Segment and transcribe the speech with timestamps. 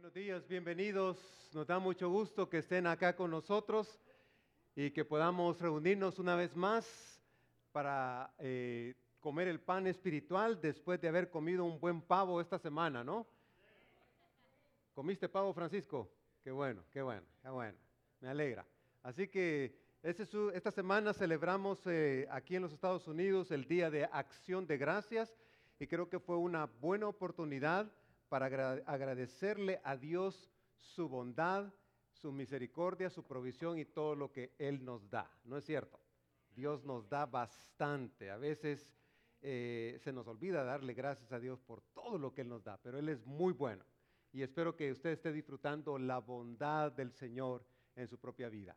[0.00, 1.18] Buenos días, bienvenidos.
[1.52, 4.00] Nos da mucho gusto que estén acá con nosotros
[4.74, 7.20] y que podamos reunirnos una vez más
[7.70, 13.04] para eh, comer el pan espiritual después de haber comido un buen pavo esta semana,
[13.04, 13.26] ¿no?
[14.94, 16.10] ¿Comiste pavo, Francisco?
[16.42, 17.76] Qué bueno, qué bueno, qué bueno.
[18.20, 18.66] Me alegra.
[19.02, 24.66] Así que esta semana celebramos eh, aquí en los Estados Unidos el Día de Acción
[24.66, 25.36] de Gracias
[25.78, 27.92] y creo que fue una buena oportunidad
[28.30, 31.74] para agradecerle a Dios su bondad,
[32.12, 35.28] su misericordia, su provisión y todo lo que Él nos da.
[35.44, 35.98] ¿No es cierto?
[36.54, 38.30] Dios nos da bastante.
[38.30, 38.94] A veces
[39.42, 42.78] eh, se nos olvida darle gracias a Dios por todo lo que Él nos da,
[42.80, 43.84] pero Él es muy bueno.
[44.32, 47.64] Y espero que usted esté disfrutando la bondad del Señor
[47.96, 48.76] en su propia vida.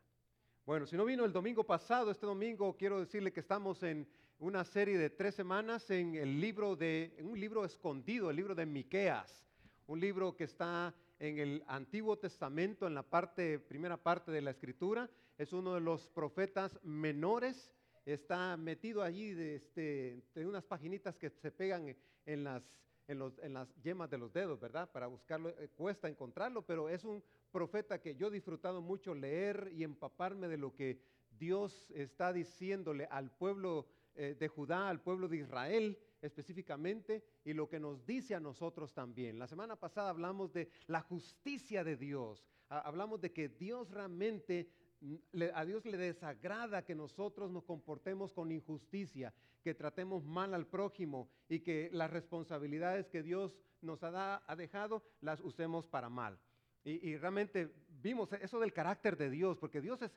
[0.66, 4.08] Bueno, si no vino el domingo pasado, este domingo quiero decirle que estamos en
[4.40, 8.56] una serie de tres semanas en el libro de, en un libro escondido, el libro
[8.56, 9.44] de Miqueas
[9.88, 14.52] un libro que está en el Antiguo Testamento, en la parte, primera parte de la
[14.52, 15.10] escritura.
[15.38, 17.72] Es uno de los profetas menores.
[18.06, 22.64] Está metido allí de, este, de unas paginitas que se pegan en las,
[23.08, 24.90] en, los, en las yemas de los dedos, ¿verdad?
[24.92, 29.70] Para buscarlo, eh, cuesta encontrarlo, pero es un profeta que yo he disfrutado mucho leer
[29.74, 31.00] y empaparme de lo que
[31.38, 37.68] Dios está diciéndole al pueblo eh, de Judá, al pueblo de Israel específicamente y lo
[37.68, 39.38] que nos dice a nosotros también.
[39.38, 44.70] La semana pasada hablamos de la justicia de Dios, hablamos de que Dios realmente,
[45.02, 45.16] mm,
[45.54, 51.30] a Dios le desagrada que nosotros nos comportemos con injusticia, que tratemos mal al prójimo
[51.50, 56.40] y que las responsabilidades que Dios nos ha, ha dejado las usemos para mal.
[56.86, 60.12] Y, realmente vimos eso del carácter de Dios, porque Dios es,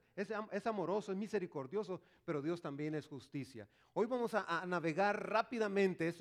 [0.50, 3.68] es, amoroso, es misericordioso, pero Dios también es justicia.
[3.94, 6.12] Hoy vamos a, navegar rápidamente,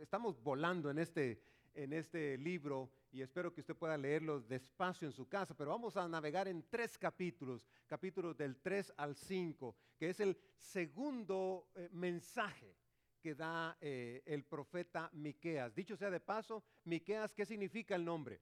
[0.00, 1.42] estamos volando en este,
[1.74, 5.96] en este libro y espero que usted pueda leerlo despacio en su casa, pero vamos
[5.96, 11.88] a navegar en tres capítulos, capítulos del 3 al 5, que es el segundo eh,
[11.92, 12.76] mensaje
[13.20, 15.74] que da eh, el profeta Miqueas.
[15.74, 18.40] Dicho sea de paso, Miqueas, ¿qué significa el nombre?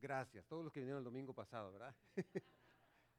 [0.00, 1.94] Gracias, todos los que vinieron el domingo pasado, ¿verdad?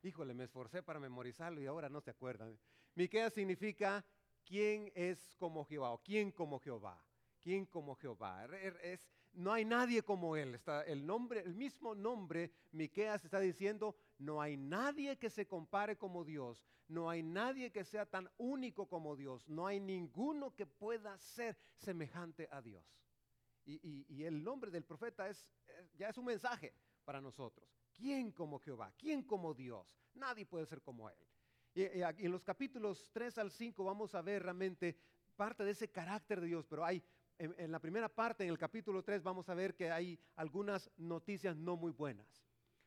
[0.03, 2.57] Híjole, me esforcé para memorizarlo y ahora no se acuerdan.
[2.95, 4.03] Miqueas significa
[4.43, 7.03] quién es como Jehová o quién como Jehová.
[7.39, 8.45] ¿Quién como Jehová?
[8.81, 8.99] Es,
[9.33, 10.55] no hay nadie como él.
[10.55, 15.97] Está el nombre, el mismo nombre, Miqueas está diciendo, no hay nadie que se compare
[15.97, 20.65] como Dios, no hay nadie que sea tan único como Dios, no hay ninguno que
[20.65, 22.85] pueda ser semejante a Dios.
[23.65, 25.47] Y, el nombre del profeta es,
[25.97, 26.73] ya es un mensaje
[27.03, 27.69] para nosotros.
[27.93, 28.93] ¿Quién como Jehová?
[28.97, 29.87] ¿Quién como Dios?
[30.13, 31.17] Nadie puede ser como Él.
[31.73, 34.97] Y, en los capítulos 3 al 5 vamos a ver realmente
[35.35, 37.03] parte de ese carácter de Dios, pero hay,
[37.37, 40.91] en, en la primera parte, en el capítulo 3, vamos a ver que hay algunas
[40.97, 42.43] noticias no muy buenas.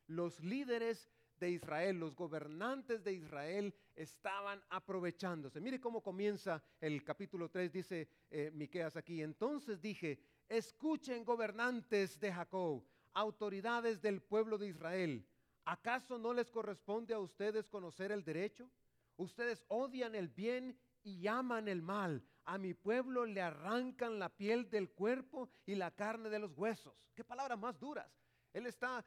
[0.07, 1.09] Los líderes
[1.39, 5.61] de Israel, los gobernantes de Israel estaban aprovechándose.
[5.61, 9.23] Mire cómo comienza el capítulo 3, dice eh, Miqueas aquí.
[9.23, 12.83] Entonces dije, escuchen gobernantes de Jacob,
[13.13, 15.27] autoridades del pueblo de Israel.
[15.65, 18.71] ¿Acaso no les corresponde a ustedes conocer el derecho?
[19.17, 22.23] Ustedes odian el bien y aman el mal.
[22.45, 26.95] A mi pueblo le arrancan la piel del cuerpo y la carne de los huesos.
[27.15, 28.11] Qué palabras más duras.
[28.53, 29.05] Él está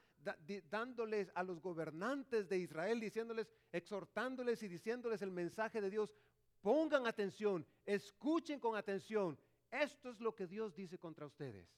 [0.70, 6.14] dándoles a los gobernantes de Israel, diciéndoles, exhortándoles y diciéndoles el mensaje de Dios.
[6.62, 9.38] Pongan atención, escuchen con atención.
[9.72, 11.70] Esto es lo que Dios dice contra ustedes.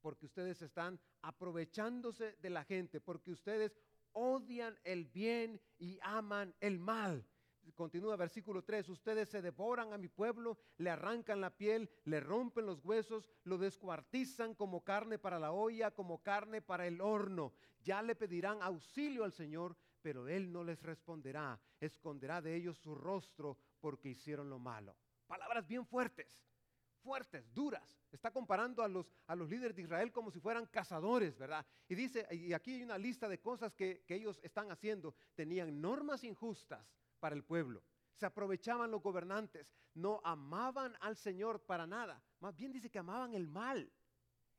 [0.00, 3.78] Porque ustedes están aprovechándose de la gente, porque ustedes
[4.12, 7.26] odian el bien y aman el mal.
[7.74, 12.64] Continúa versículo 3, ustedes se devoran a mi pueblo, le arrancan la piel, le rompen
[12.64, 17.52] los huesos, lo descuartizan como carne para la olla, como carne para el horno.
[17.80, 22.94] Ya le pedirán auxilio al Señor, pero Él no les responderá, esconderá de ellos su
[22.94, 24.96] rostro porque hicieron lo malo.
[25.26, 26.46] Palabras bien fuertes,
[27.06, 27.96] fuertes, duras.
[28.10, 31.64] Está comparando a los, a los líderes de Israel como si fueran cazadores, ¿verdad?
[31.88, 35.14] Y dice, y aquí hay una lista de cosas que, que ellos están haciendo.
[35.36, 36.84] Tenían normas injustas
[37.20, 37.84] para el pueblo.
[38.16, 42.20] Se aprovechaban los gobernantes, no amaban al Señor para nada.
[42.40, 43.88] Más bien dice que amaban el mal.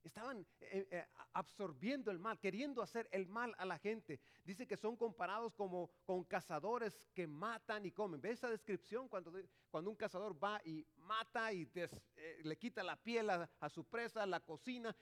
[0.04, 4.20] Estaban eh, eh, absorbiendo el mal, queriendo hacer el mal a la gente.
[4.44, 8.22] Dice que son comparados como con cazadores que matan y comen.
[8.22, 9.34] ¿Ve esa descripción cuando,
[9.70, 14.26] cuando un cazador va y mata y eh, le quita la piel a, su presa,
[14.26, 14.96] la cocina?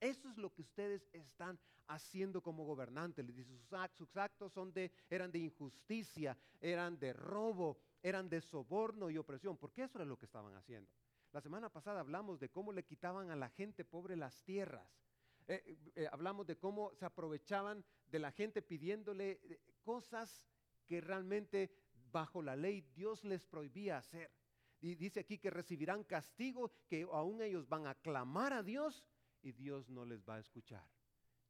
[0.00, 1.58] Eso es lo que ustedes están
[1.88, 3.26] haciendo como gobernantes.
[3.96, 9.56] sus, actos son de, eran de injusticia, eran de robo, eran de soborno y opresión,
[9.56, 10.90] porque eso era lo que estaban haciendo.
[11.34, 14.88] La semana pasada hablamos de cómo le quitaban a la gente pobre las tierras.
[15.48, 20.46] Eh, eh, hablamos de cómo se aprovechaban de la gente pidiéndole eh, cosas
[20.86, 21.74] que realmente
[22.12, 24.30] bajo la ley Dios les prohibía hacer.
[24.80, 29.04] Y dice aquí que recibirán castigo, que aún ellos van a clamar a Dios
[29.42, 30.88] y Dios no les va a escuchar.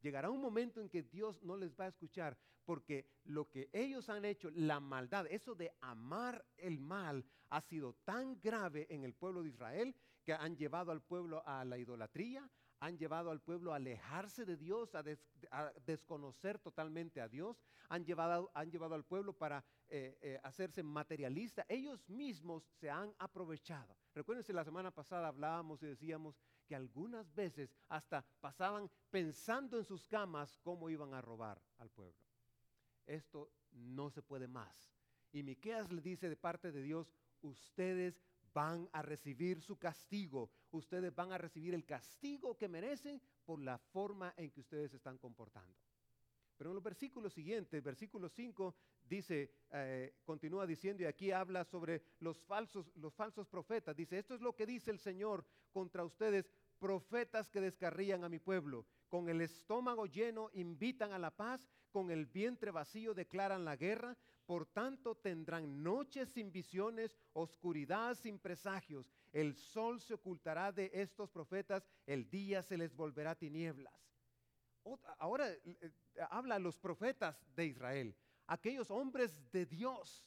[0.04, 2.36] Llegará un momento en que Dios no les va a escuchar
[2.66, 7.94] porque lo que ellos han hecho, la maldad, eso de amar el mal, ha sido
[8.04, 12.50] tan grave en el pueblo de Israel que han llevado al pueblo a la idolatría,
[12.80, 15.02] han llevado al pueblo a alejarse de Dios, a,
[15.86, 21.64] desconocer totalmente a Dios, han llevado, han llevado al pueblo para eh, eh, hacerse materialista.
[21.66, 23.96] Ellos mismos se han aprovechado.
[24.14, 30.06] Recuérdense, la semana pasada hablábamos y decíamos que algunas veces hasta pasaban pensando en sus
[30.06, 32.18] camas cómo iban a robar al pueblo.
[33.06, 34.92] Esto no se puede más.
[35.32, 37.12] Y Miqueas le dice de parte de Dios,
[37.42, 38.20] ustedes
[38.52, 43.78] van a recibir su castigo, ustedes van a recibir el castigo que merecen por la
[43.78, 45.76] forma en que ustedes se están comportando.
[46.56, 48.74] Pero en los versículos siguientes, versículo 5,
[49.04, 53.96] dice, eh, continúa diciendo, y aquí habla sobre los falsos, los falsos profetas.
[53.96, 58.38] Dice, esto es lo que dice el Señor contra ustedes, profetas que descarrían a mi
[58.38, 58.86] pueblo.
[59.08, 64.16] Con el estómago lleno invitan a la paz, con el vientre vacío declaran la guerra.
[64.46, 69.10] Por tanto tendrán noches sin visiones, oscuridad sin presagios.
[69.32, 73.94] El sol se ocultará de estos profetas, el día se les volverá tinieblas.
[75.18, 75.90] Ahora eh,
[76.28, 78.14] habla a los profetas de Israel,
[78.46, 80.26] aquellos hombres de Dios,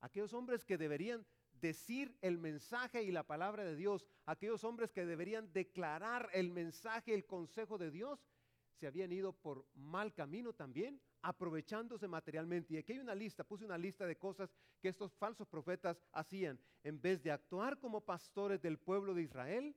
[0.00, 1.26] aquellos hombres que deberían
[1.60, 7.14] decir el mensaje y la palabra de Dios, aquellos hombres que deberían declarar el mensaje,
[7.14, 8.26] el consejo de Dios,
[8.74, 12.74] se habían ido por mal camino también, aprovechándose materialmente.
[12.74, 14.52] Y aquí hay una lista, puse una lista de cosas
[14.82, 16.60] que estos falsos profetas hacían.
[16.84, 19.74] En vez de actuar como pastores del pueblo de Israel,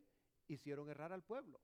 [0.49, 1.61] hicieron errar al pueblo.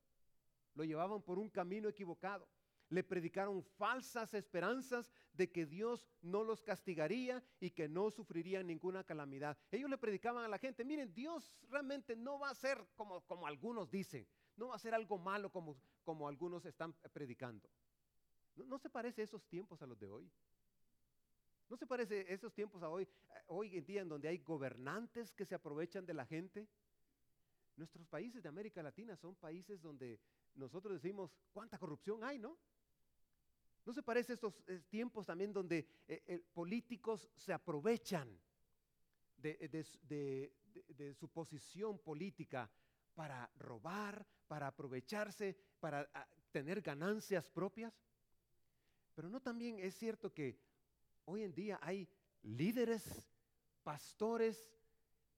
[0.74, 2.48] Lo llevaban por un camino equivocado
[2.88, 9.04] le predicaron falsas esperanzas de que Dios no los castigaría y que no sufrirían ninguna
[9.04, 9.58] calamidad.
[9.70, 13.46] Ellos le predicaban a la gente, miren, Dios realmente no va a ser como, como
[13.46, 17.68] algunos dicen, no va a ser algo malo como, como algunos están predicando.
[18.54, 20.30] ¿No, ¿No, se parece esos tiempos a los de hoy?
[21.68, 25.34] ¿No se parece esos tiempos a hoy, eh, hoy en día en donde hay gobernantes
[25.34, 26.68] que se aprovechan de la gente?
[27.76, 30.18] Nuestros países de América Latina son países donde
[30.54, 32.56] nosotros decimos, ¿cuánta corrupción hay, no?
[33.86, 34.52] ¿No se parece a estos
[34.88, 38.28] tiempos también donde eh, eh, políticos se aprovechan
[39.36, 42.68] de, su posición política
[43.14, 47.94] para robar, para aprovecharse, para ah, tener ganancias propias?
[49.14, 50.58] Pero no también es cierto que
[51.24, 52.08] hoy en día hay
[52.42, 53.30] líderes,
[53.84, 54.68] pastores,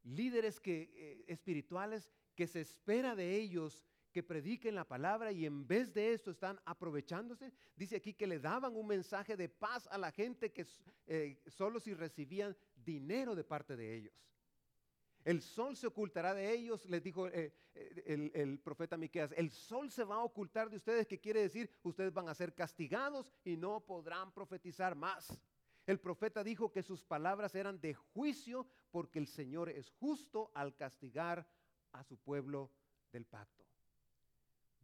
[0.04, 5.66] líderes que, eh, espirituales que se espera de ellos que prediquen la palabra y en
[5.66, 7.52] vez de esto están aprovechándose.
[7.76, 10.66] Dice aquí que le daban un mensaje de paz a la gente que
[11.06, 14.14] eh, solo si recibían dinero de parte de ellos.
[15.24, 19.32] El sol se ocultará de ellos, les dijo eh, eh, el, profeta Miqueas.
[19.36, 22.54] El sol se va a ocultar de ustedes, que quiere decir ustedes van a ser
[22.54, 25.38] castigados y no podrán profetizar más.
[25.86, 30.74] El profeta dijo que sus palabras eran de juicio porque el Señor es justo al
[30.76, 31.46] castigar
[31.92, 32.70] a su pueblo
[33.12, 33.67] del pacto.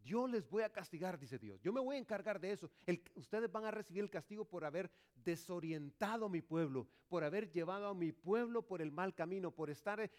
[0.05, 1.59] Yo les voy a castigar, dice Dios.
[1.61, 2.69] Yo me voy a encargar de eso.
[3.15, 7.87] ustedes van a recibir el castigo por haber desorientado a mi pueblo, por haber llevado
[7.87, 10.11] a mi pueblo por el mal camino, por estar eh,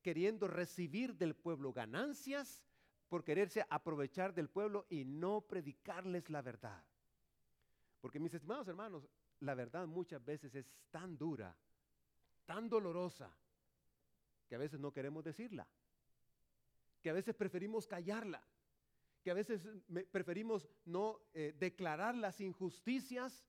[0.00, 2.64] queriendo recibir del pueblo ganancias,
[3.10, 6.82] por quererse aprovechar del pueblo y no predicarles la verdad.
[8.00, 9.06] Porque mis estimados hermanos,
[9.40, 11.54] la verdad muchas veces es tan dura,
[12.46, 13.30] tan dolorosa,
[14.48, 15.66] que a veces no queremos decirla,
[17.02, 18.42] que a veces preferimos callarla
[19.24, 19.66] que a veces
[20.12, 23.42] preferimos no eh, declarar las injusticias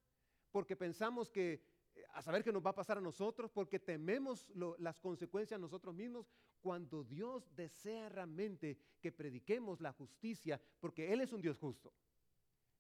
[0.50, 1.62] porque pensamos que
[1.94, 5.94] eh, a saber qué nos va a pasar a nosotros, porque tememos las consecuencias nosotros
[5.94, 11.94] mismos, cuando Dios desea realmente que prediquemos la justicia, porque Él es un Dios justo.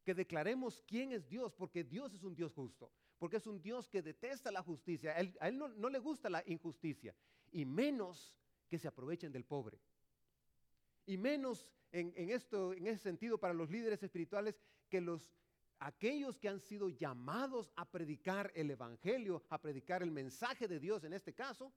[0.06, 3.90] Que declaremos quién es Dios, porque Dios es un Dios justo, porque es un Dios
[3.90, 5.12] que detesta la justicia.
[5.42, 7.14] A Él, no le gusta la injusticia,
[7.52, 8.38] y menos
[8.70, 9.82] que se aprovechen del pobre.
[11.06, 11.68] Y menos
[12.00, 14.60] en, esto, en ese sentido para los líderes espirituales
[14.90, 15.32] que los
[15.80, 21.04] aquellos que han sido llamados a predicar el evangelio, a predicar el mensaje de Dios
[21.04, 21.74] en este caso,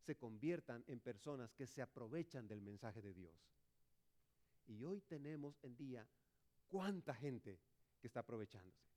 [0.00, 3.34] se conviertan en personas que se aprovechan del mensaje de Dios.
[4.66, 6.06] Y hoy tenemos en día
[6.68, 7.60] cuánta gente
[8.00, 8.88] que está aprovechándose.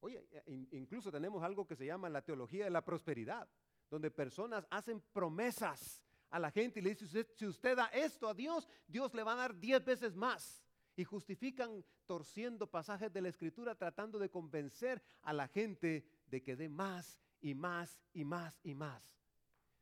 [0.00, 3.48] Oye, e, incluso tenemos algo que se llama la teología de la prosperidad,
[3.90, 8.34] donde personas hacen promesas a la gente y le dice, si usted da esto a
[8.34, 10.62] Dios, Dios le va a dar diez veces más.
[10.96, 16.54] y justifican torciendo pasajes de la escritura tratando de convencer a la gente de que
[16.54, 19.02] dé más y más y más y más.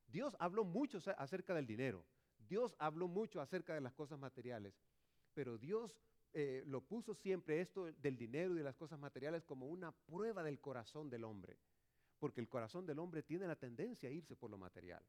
[0.09, 2.05] Dios habló mucho acerca del dinero,
[2.39, 4.75] Dios habló mucho acerca de las cosas materiales,
[5.35, 5.99] pero Dios
[6.35, 10.43] eh, lo puso siempre esto del dinero y de las cosas materiales como una prueba
[10.43, 11.59] del corazón del hombre,
[12.19, 15.03] porque el corazón del hombre tiene la tendencia a irse por lo material.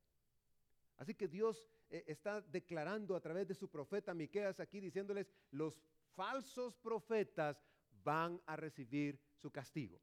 [1.04, 5.82] Así que Dios eh, está declarando a través de su profeta Miqueas aquí diciéndoles, los
[6.16, 7.62] falsos profetas
[8.06, 10.00] van a recibir su castigo.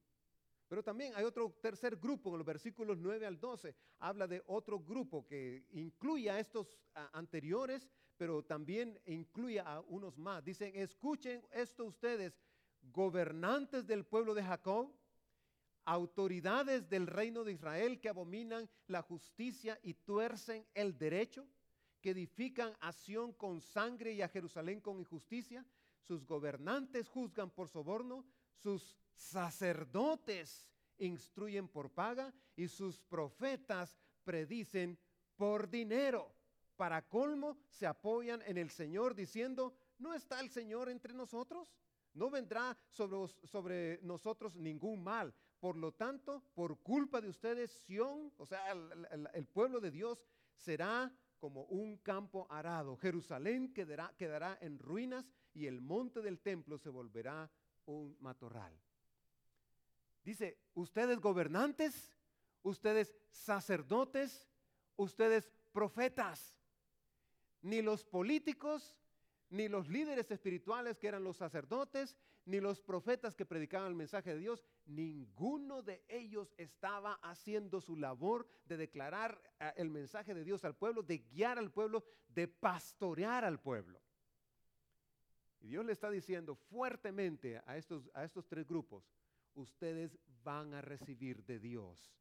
[0.68, 3.74] Pero también hay otro tercer grupo en los versículos 9 al 12.
[4.00, 6.78] Habla de otro grupo que incluye a estos
[7.14, 7.88] anteriores,
[8.18, 10.44] pero también incluye a unos más.
[10.44, 12.38] Dicen, escuchen esto ustedes,
[12.82, 14.92] gobernantes del pueblo de Jacob,
[15.84, 21.46] autoridades del reino de Israel que abominan la justicia y tuercen el derecho,
[22.00, 25.64] que edifican a Sión con sangre y a Jerusalén con injusticia.
[26.00, 34.98] Sus gobernantes juzgan por soborno, sus sacerdotes instruyen por paga y sus profetas predicen
[35.36, 36.34] por dinero.
[36.76, 41.74] Para colmo, se apoyan en el Señor diciendo, ¿no está el Señor entre nosotros?
[42.14, 45.34] No vendrá sobre, sobre nosotros ningún mal.
[45.60, 50.24] Por lo tanto, por culpa de ustedes, Sión, o sea, el, pueblo de Dios,
[50.54, 52.96] será como un campo arado.
[52.96, 57.50] Jerusalén quedará, quedará en ruinas y el monte del templo se volverá
[57.84, 58.72] un matorral.
[60.24, 62.14] Dice, ustedes gobernantes,
[62.62, 64.48] ustedes sacerdotes,
[64.96, 66.58] ustedes profetas.
[67.62, 68.96] Ni los políticos,
[69.50, 72.16] ni los líderes espirituales que eran los sacerdotes,
[72.50, 77.96] ni los profetas que predicaban el mensaje de Dios, ninguno de ellos estaba haciendo su
[77.96, 82.48] labor de declarar eh, el mensaje de Dios al pueblo, de guiar al pueblo, de
[82.48, 84.00] pastorear al pueblo.
[85.60, 89.08] Y Dios le está diciendo fuertemente a estos, a estos tres grupos,
[89.54, 92.12] ustedes van a recibir de Dios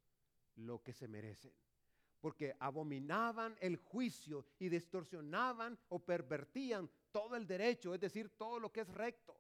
[0.56, 1.54] lo que se merecen.
[2.20, 8.72] Porque abominaban el juicio y distorsionaban o pervertían todo el derecho, es decir, todo lo
[8.72, 9.39] que es recto.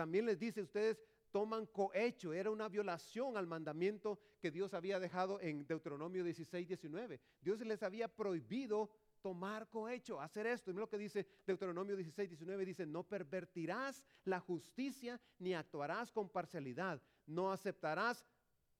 [0.00, 5.38] También les dice, ustedes toman cohecho, era una violación al mandamiento que Dios había dejado
[5.42, 7.20] en Deuteronomio 16, 19.
[7.42, 8.88] Dios les había prohibido
[9.20, 10.70] tomar cohecho, hacer esto.
[10.70, 16.30] Y lo que dice Deuteronomio 16, 19, dice, no pervertirás la justicia ni actuarás con
[16.30, 18.24] parcialidad, no aceptarás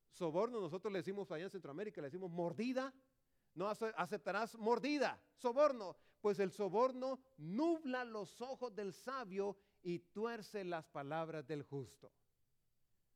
[0.08, 2.94] soborno, nosotros le decimos allá en Centroamérica, le decimos mordida,
[3.54, 10.86] no aceptarás mordida, soborno, pues el soborno nubla los ojos del sabio y tuerce las
[10.88, 12.12] palabras del justo.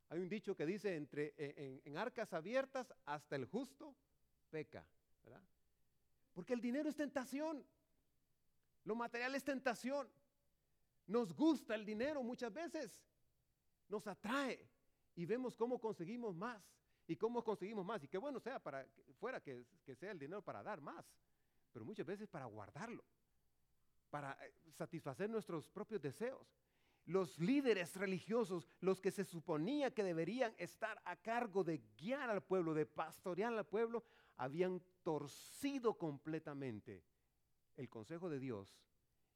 [0.08, 3.94] Hay un dicho que dice, entre, en, en arcas abiertas hasta el justo
[4.50, 4.86] peca,
[5.24, 5.42] ¿verdad?
[6.32, 7.64] Porque el dinero es tentación.
[8.84, 10.08] Lo material es tentación.
[11.06, 13.02] Nos gusta el dinero muchas veces.
[13.88, 14.68] Nos atrae
[15.14, 16.62] y vemos cómo conseguimos más
[17.06, 18.02] y cómo conseguimmo más.
[18.02, 18.86] Y qué bueno sea para
[19.18, 19.64] fuera que
[19.98, 21.04] sea el dinero para dar más,
[21.72, 23.04] pero muchas veces para guardarlo,
[24.14, 26.46] para eh, satisfacer nuestros propios deseos.
[27.04, 32.40] Los líderes religiosos, los que se suponía que deberían estar a cargo de guiar al
[32.40, 34.04] pueblo, de pastorear al pueblo,
[34.36, 37.02] habían torcido completamente
[37.74, 38.78] el consejo de Dios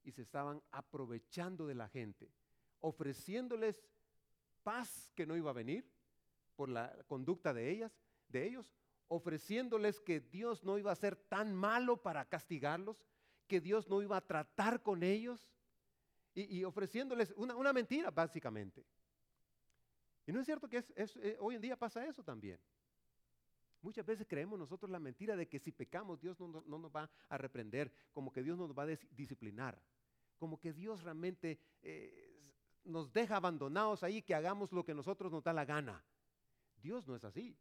[0.04, 2.30] y se estaban aprovechando de la gente,
[2.78, 3.84] ofreciéndoles
[4.62, 5.90] paz que no iba a venir
[6.54, 8.72] por la conducta de ellas, de ellos,
[9.08, 13.04] ofreciéndoles que Dios no iba a ser tan malo para castigarlos,
[13.48, 15.50] que Dios no iba a tratar con ellos
[16.34, 18.86] y, ofreciéndoles una, mentira básicamente.
[20.24, 22.60] Y no es cierto que eh, hoy en día pasa eso también.
[23.80, 27.38] Muchas veces creemos nosotros la mentira de que si pecamos Dios no, nos va a
[27.38, 29.80] reprender, como que Dios nos va a disciplinar,
[30.36, 32.28] como que Dios realmente eh,
[32.84, 36.04] nos deja abandonados ahí, que hagamos lo que nosotros nos da la gana.
[36.80, 37.56] Dios no es así.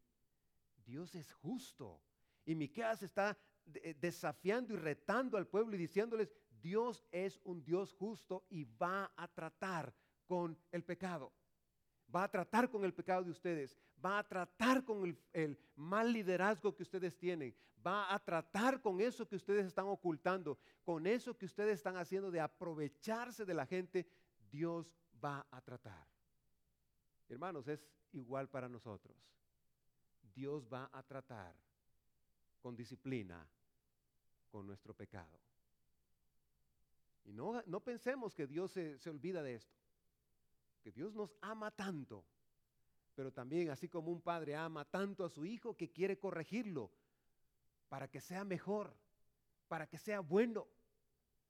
[0.86, 2.02] Dios es justo.
[2.46, 3.38] Y Miqueas está
[4.00, 9.28] desafiando y retando al pueblo y diciéndoles, Dios es un Dios justo y va a
[9.28, 9.94] tratar
[10.26, 11.32] con el pecado
[12.14, 16.76] va a tratar con el pecado de ustedes, va a tratar con el, mal liderazgo
[16.76, 17.56] que ustedes tienen,
[17.86, 22.32] va a tratar con eso que ustedes están ocultando, con eso que ustedes están haciendo
[22.32, 24.08] de aprovecharse de la gente,
[24.50, 24.92] Dios
[25.24, 26.08] va a tratar.
[27.30, 29.16] Hermanos, es igual para nosotros.
[30.34, 31.56] Dios va a tratar
[32.62, 33.48] con disciplina
[34.48, 35.40] con nuestro pecado.
[37.26, 39.78] Y no, no pensemos que Dios se olvida de esto
[40.88, 42.24] que Dios nos ama tanto,
[43.14, 46.90] pero también así como un padre ama tanto a su hijo que quiere corregirlo
[47.90, 48.96] para que sea mejor,
[49.68, 50.66] para que sea bueno,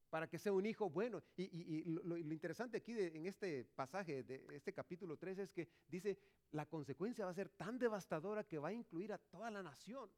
[0.09, 1.21] para que sea un hijo bueno.
[1.35, 6.17] Y, lo, interesante aquí en este pasaje, de este capítulo 3, es que dice,
[6.51, 10.09] la consecuencia va a ser tan devastadora que va a incluir a toda la nación.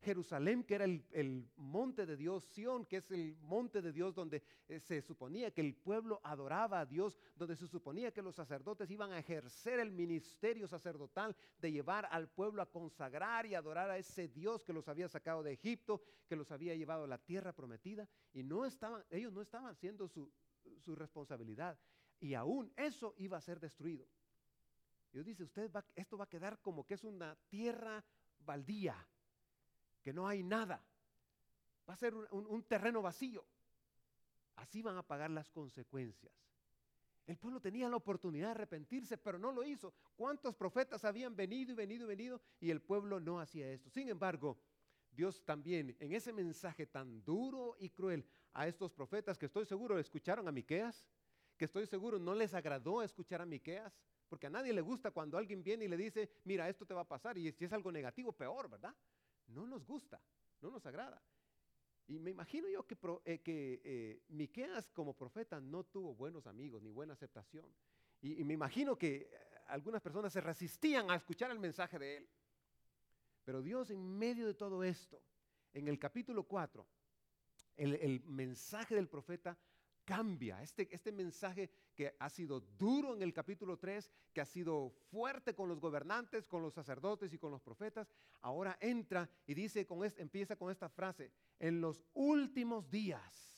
[0.00, 4.42] Jerusalén, que era el, monte de Dios, Sión, que es el monte de Dios donde
[4.68, 8.90] eh, se suponía que el pueblo adoraba a Dios, donde se suponía que los sacerdotes
[8.90, 13.98] iban a ejercer el ministerio sacerdotal de llevar al pueblo a consagrar y adorar a
[13.98, 17.52] ese Dios que los había sacado de Egipto, que los había llevado a la tierra
[17.52, 20.30] prometida, y no estaban, ellos no estaban haciendo su,
[20.94, 21.78] responsabilidad,
[22.20, 24.06] y aún eso iba a ser destruido.
[25.12, 28.04] Dios dice, usted va, esto va a quedar como que es una tierra
[28.40, 29.06] baldía
[30.06, 30.80] que no hay nada.
[31.90, 33.44] Va a ser un, terreno vacío.
[34.54, 36.32] Así van a pagar las consecuencias.
[37.26, 39.92] El pueblo tenía la oportunidad de arrepentirse, pero no lo hizo.
[40.14, 43.90] ¿Cuántos profetas habían venido y venido y venido y el pueblo no hacía esto?
[43.90, 44.56] Sin embargo,
[45.10, 49.98] Dios también en ese mensaje tan duro y cruel a estos profetas que estoy seguro
[49.98, 51.04] escucharon a Miqueas,
[51.56, 53.98] que estoy seguro no les agradó escuchar a Miqueas,
[54.28, 57.00] porque a nadie le gusta cuando alguien viene y le dice, "Mira, esto te va
[57.00, 58.94] a pasar" y si es algo negativo, peor, ¿verdad?
[59.48, 60.20] No nos gusta,
[60.60, 61.22] no nos agrada.
[62.08, 66.82] Y me imagino yo que, eh, que eh, Miqueas como profeta no tuvo buenos amigos
[66.82, 67.66] ni buena aceptación.
[68.22, 69.30] Y, me imagino que eh,
[69.66, 72.28] algunas personas se resistían a escuchar el mensaje de él.
[73.44, 75.20] Pero Dios en medio de todo esto,
[75.72, 76.86] en el capítulo 4,
[77.76, 79.58] el, el mensaje del profeta
[80.06, 80.62] cambia.
[80.62, 85.54] Este, este mensaje que ha sido duro en el capítulo 3, que ha sido fuerte
[85.54, 88.10] con los gobernantes, con los sacerdotes y con los profetas,
[88.40, 93.56] ahora entra y dice, con empieza con esta frase, en los últimos días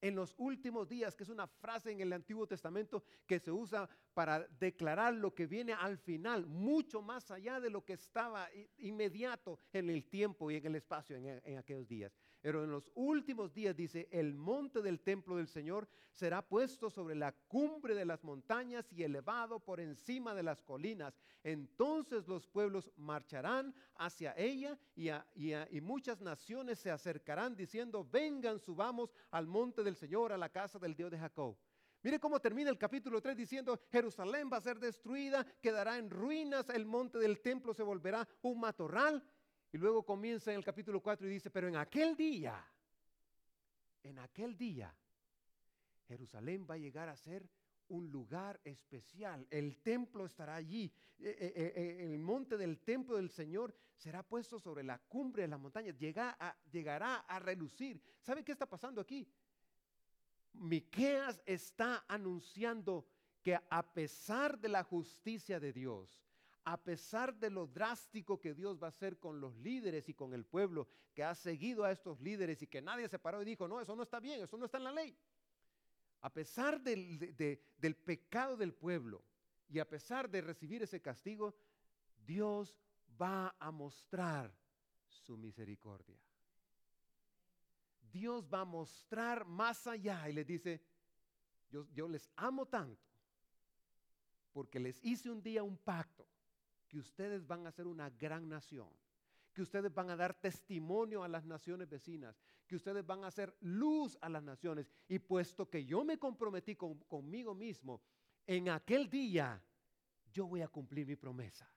[0.00, 3.88] en los últimos días, que es una frase en el Antiguo Testamento que se usa
[4.14, 8.48] para declarar lo que viene al final, mucho más allá de lo que estaba
[8.78, 12.16] inmediato en el tiempo y en el espacio en, aquellos días.
[12.40, 17.16] Pero en los últimos días dice, el monte del templo del Señor será puesto sobre
[17.16, 21.18] la cumbre de las montañas y elevado por encima de las colinas.
[21.42, 29.46] Entonces los pueblos marcharán hacia ella y, muchas naciones se acercarán diciendo, vengan, subamos al
[29.46, 31.56] monte del Señor, a la casa del Dios de Jacob.
[32.02, 36.68] Mire cómo termina el capítulo 3 diciendo, Jerusalén va a ser destruida, quedará en ruinas,
[36.68, 39.24] el monte del templo se volverá un matorral.
[39.72, 42.64] Y luego comienza en el capítulo 4 y dice, pero en aquel día,
[44.02, 44.94] en aquel día,
[46.06, 47.48] Jerusalén va a llegar a ser
[47.88, 49.46] un lugar especial.
[49.50, 50.92] El templo estará allí.
[51.18, 55.48] Eh, eh, eh, el monte del templo del Señor será puesto sobre la cumbre de
[55.48, 55.96] las montañas.
[55.98, 58.00] llegará a relucir.
[58.22, 59.28] ¿Sabe qué está pasando aquí?
[60.54, 63.06] Miqueas está anunciando
[63.42, 66.27] que a pesar de la justicia de Dios,
[66.68, 70.34] a pesar de lo drástico que Dios va a hacer con los líderes y con
[70.34, 73.66] el pueblo que ha seguido a estos líderes y que nadie se paró y dijo,
[73.66, 75.16] no, eso no está bien, eso no está en la ley.
[76.20, 77.34] A pesar del,
[77.78, 79.24] del pecado del pueblo
[79.70, 81.56] y a pesar de recibir ese castigo,
[82.26, 82.76] Dios
[83.18, 84.52] va a mostrar
[85.08, 86.20] su misericordia.
[88.12, 90.82] Dios va a mostrar más allá y les dice,
[91.70, 93.08] yo, yo les amo tanto
[94.52, 96.26] porque les hice un día un pacto
[96.88, 98.88] que ustedes van a ser una gran nación,
[99.52, 103.54] que ustedes van a dar testimonio a las naciones vecinas, que ustedes van a hacer
[103.60, 104.90] luz a las naciones.
[105.08, 108.00] Y puesto que yo me comprometí conmigo mismo,
[108.46, 109.62] en aquel día
[110.32, 111.70] yo voy a cumplir mi promesa.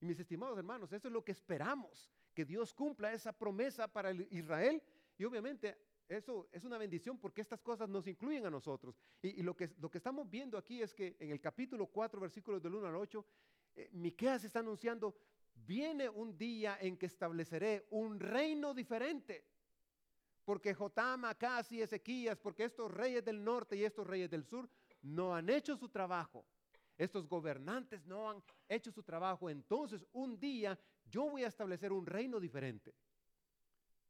[0.00, 4.12] Y mis estimados hermanos, eso es lo que esperamos, que Dios cumpla esa promesa para
[4.12, 4.82] Israel
[5.16, 5.78] y obviamente
[6.08, 8.96] eso es una bendición porque estas cosas nos incluyen a nosotros.
[9.22, 12.62] Y, lo, que, lo que estamos viendo aquí es que en el capítulo 4, versículos
[12.62, 13.24] del 1 al 8,
[13.76, 15.14] eh, Miqueas está anunciando,
[15.54, 19.44] viene un día en que estableceré un reino diferente.
[20.44, 24.68] Porque Jotam, Acas y Ezequías, porque estos reyes del norte y estos reyes del sur
[25.02, 26.46] no han hecho su trabajo.
[26.96, 29.50] Estos gobernantes no han hecho su trabajo.
[29.50, 32.94] Entonces un día yo voy a establecer un reino diferente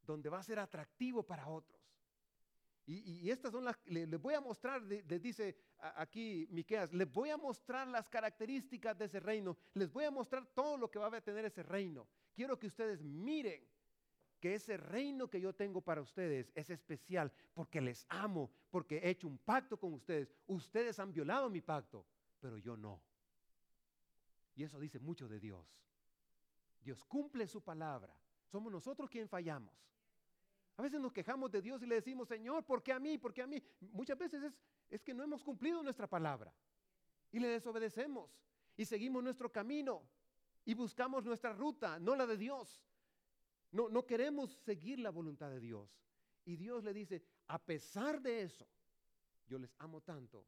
[0.03, 1.76] donde va a ser atractivo para otros.
[2.89, 5.57] Y, estas son las, les, voy a mostrar, les dice
[5.97, 10.47] aquí Miqueas, les voy a mostrar las características de ese reino, les voy a mostrar
[10.55, 12.07] todo lo que va a tener ese reino.
[12.33, 13.67] Quiero que ustedes miren
[14.39, 19.11] que ese reino que yo tengo para ustedes es especial porque les amo, porque he
[19.11, 20.33] hecho un pacto con ustedes.
[20.47, 22.07] Ustedes han violado mi pacto,
[22.41, 23.03] pero yo no.
[24.55, 25.67] Y eso dice mucho de Dios.
[26.83, 28.17] Dios cumple su palabra.
[28.47, 29.75] Somos nosotros quienes fallamos.
[30.77, 33.17] A veces nos quejamos de Dios y le decimos, Señor, ¿por qué a mí?
[33.17, 33.63] ¿Por qué a mí?
[33.81, 34.53] Muchas veces es,
[34.91, 36.53] es que no hemos cumplido nuestra palabra
[37.33, 38.31] y le desobedecemos
[38.77, 40.03] y seguimos nuestro camino
[40.65, 42.83] y buscamos nuestra ruta, no la de Dios.
[43.73, 45.91] No, no queremos seguir la voluntad de Dios.
[46.45, 48.67] Y Dios le dice, a pesar de eso,
[49.47, 50.47] yo les amo tanto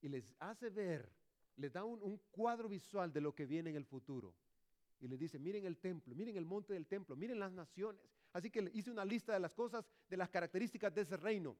[0.00, 1.12] y les hace ver,
[1.56, 4.34] les da un, un cuadro visual de lo que viene en el futuro.
[5.00, 8.17] Y les dice, miren el templo, miren el monte del templo, miren las naciones.
[8.38, 11.56] Así que hice una lista de las cosas, de las características de ese reino.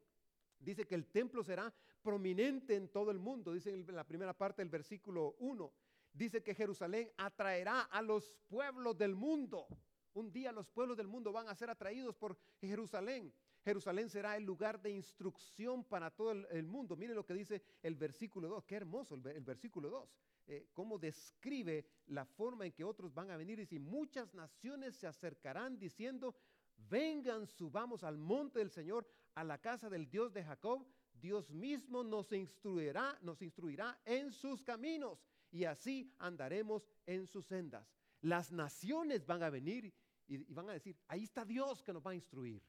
[0.60, 4.62] Dice que el templo será prominente en todo el mundo, dice en la primera parte
[4.62, 5.72] del versículo 1.
[6.12, 9.66] Dice que Jerusalén atraerá a los pueblos del mundo.
[10.14, 13.32] Un día los pueblos del mundo van a ser atraídos por Jerusalén.
[13.64, 16.96] Jerusalén será el lugar de instrucción para todo el, mundo.
[16.96, 18.64] Miren lo que dice el versículo 2.
[18.64, 20.16] Qué hermoso el, versículo 2.
[20.46, 23.66] Eh, cómo describe la forma en que otros van a venir.
[23.70, 26.34] Y muchas naciones se acercarán diciendo,
[26.90, 30.86] vengan, subamos al monte del Señor, a la casa del Dios de Jacob.
[31.12, 35.18] Dios mismo nos instruirá, nos instruirá en sus caminos
[35.50, 37.86] y así andaremos en sus sendas.
[38.20, 39.92] Las naciones van a venir
[40.26, 42.62] y, van a decir, ahí está Dios que nos va a instruir.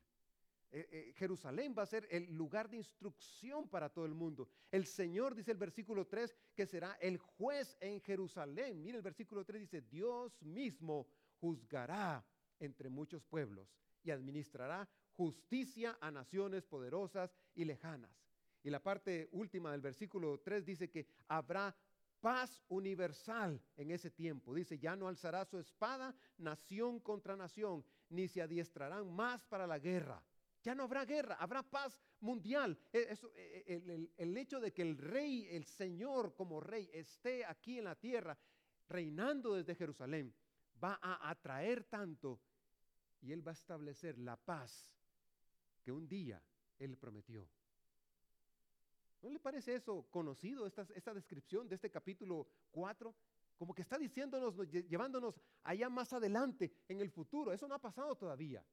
[0.72, 4.48] Eh, eh, Jerusalén va a ser el lugar de instrucción para todo el mundo.
[4.72, 8.82] El Señor dice el versículo 3 que será el juez en Jerusalén.
[8.84, 11.08] Mire el versículo 3 dice, Dios mismo
[11.40, 12.24] juzgará
[12.60, 13.68] entre muchos pueblos
[14.04, 18.12] y administrará justicia a naciones poderosas y lejanas.
[18.64, 21.76] Y la parte última del versículo 3 dice que habrá
[22.20, 24.54] paz universal en ese tiempo.
[24.54, 29.80] Dice, ya no alzará su espada nación contra nación, ni se adiestrarán más para la
[29.80, 30.22] guerra.
[30.62, 32.78] Ya no habrá guerra, habrá paz mundial.
[32.92, 37.46] E, e, e, el, el, hecho de que el rey, el Señor como rey, esté
[37.46, 38.38] aquí en la tierra,
[38.90, 40.34] reinando desde Jerusalén,
[40.84, 42.42] va a atraer tanto
[43.22, 44.92] y Él va a establecer la paz
[45.84, 46.42] que un día
[46.78, 47.48] Él prometió.
[49.22, 53.14] ¿No le parece eso conocido, esta, esta descripción de este capítulo 4?
[53.58, 57.52] Como que está diciéndonos, llevándonos allá más adelante en el futuro.
[57.52, 58.64] Eso no ha pasado todavía.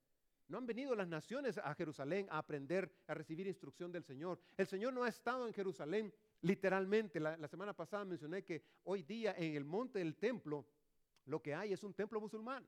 [0.49, 4.41] No han venido las naciones a Jerusalén a aprender, a recibir instrucción del Señor.
[4.57, 7.19] El Señor no ha estado en Jerusalén literalmente.
[7.19, 10.65] La, la, semana pasada mencioné que hoy día en el monte del templo
[11.25, 12.65] lo que hay es un templo musulmán.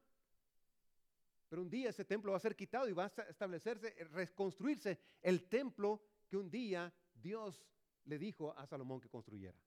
[1.49, 5.49] Pero un día ese templo va a ser quitado y va a establecerse, reconstruirse el
[5.49, 7.65] templo que un día Dios
[8.05, 9.59] le dijo a Salomón que construyera.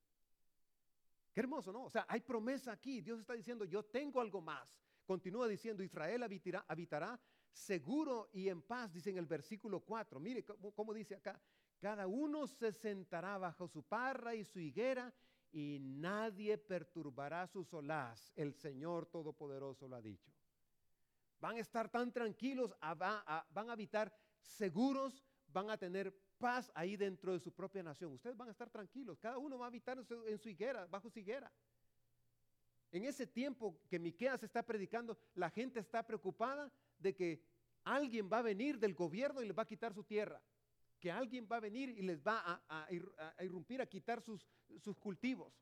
[1.33, 1.85] Qué hermoso, ¿no?
[1.85, 3.01] O sea, hay promesa aquí.
[3.01, 4.77] Dios está diciendo, yo tengo algo más.
[5.05, 7.19] Continúa diciendo, Israel habitará,
[7.51, 10.19] seguro y en paz, dice en el versículo 4.
[10.19, 11.41] Mire cómo, dice acá,
[11.79, 15.13] cada uno se sentará bajo su parra y su higuera
[15.51, 18.31] y nadie perturbará su solaz.
[18.35, 20.31] El Señor Todopoderoso lo ha dicho.
[21.41, 27.33] Van a estar tan tranquilos, van a habitar seguros, van a tener paz ahí dentro
[27.33, 28.13] de su propia nación.
[28.13, 29.17] Ustedes van a estar tranquilos.
[29.19, 31.51] Cada uno va a habitar en su, higuera, bajo su higuera.
[32.91, 37.43] En ese tiempo que Miqueas está predicando, la gente está preocupada de que
[37.83, 40.39] alguien va a venir del gobierno y les va a quitar su tierra.
[40.99, 42.87] Que alguien va a venir y les va a,
[43.39, 44.45] irrumpir, a quitar sus
[44.99, 45.59] cultivos.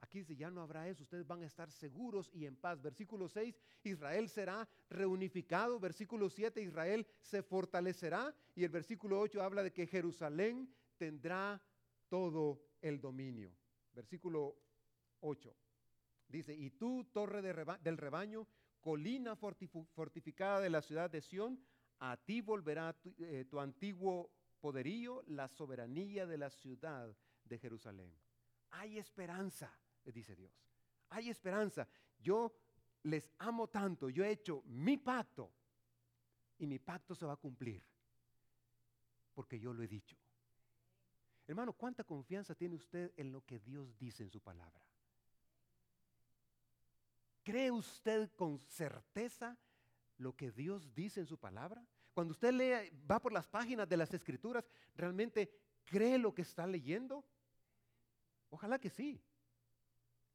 [0.00, 2.80] Aquí dice, ya no habrá eso, ustedes van a estar seguros y en paz.
[2.80, 5.78] Versículo 6, Israel será reunificado.
[5.78, 8.34] Versículo 7, Israel se fortalecerá.
[8.54, 11.60] Y el versículo 8 habla de que Jerusalén tendrá
[12.08, 13.52] todo el dominio.
[13.92, 14.56] Versículo
[15.20, 15.54] 8
[16.30, 18.46] dice, y tú, torre del rebaño,
[18.80, 21.60] colina fortificada de la ciudad de Sión,
[21.98, 28.14] a ti volverá eh, tu antiguo poderío, la soberanía de la ciudad de Jerusalén.
[28.70, 30.52] Hay esperanza dice Dios.
[31.10, 31.88] Hay esperanza.
[32.18, 32.52] Yo
[33.02, 35.52] les amo tanto, yo he hecho mi pacto
[36.58, 37.82] y mi pacto se va a cumplir
[39.34, 40.16] porque yo lo he dicho.
[41.46, 44.84] Hermano, ¿cuánta confianza tiene usted en lo que Dios dice en su palabra?
[47.42, 49.56] ¿Cree usted con certeza
[50.18, 51.84] lo que Dios dice en su palabra?
[52.12, 55.50] Cuando usted lee, va por las páginas de las escrituras, ¿realmente
[55.86, 57.24] cree lo que está leyendo?
[58.50, 59.20] Ojalá que sí.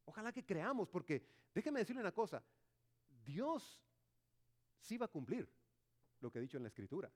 [0.06, 2.44] Ojalá que creamos, porque déjeme decirle una cosa,
[3.24, 3.84] Dios
[4.80, 5.50] sí va a cumplir
[6.20, 7.12] lo que he dicho en la escritura.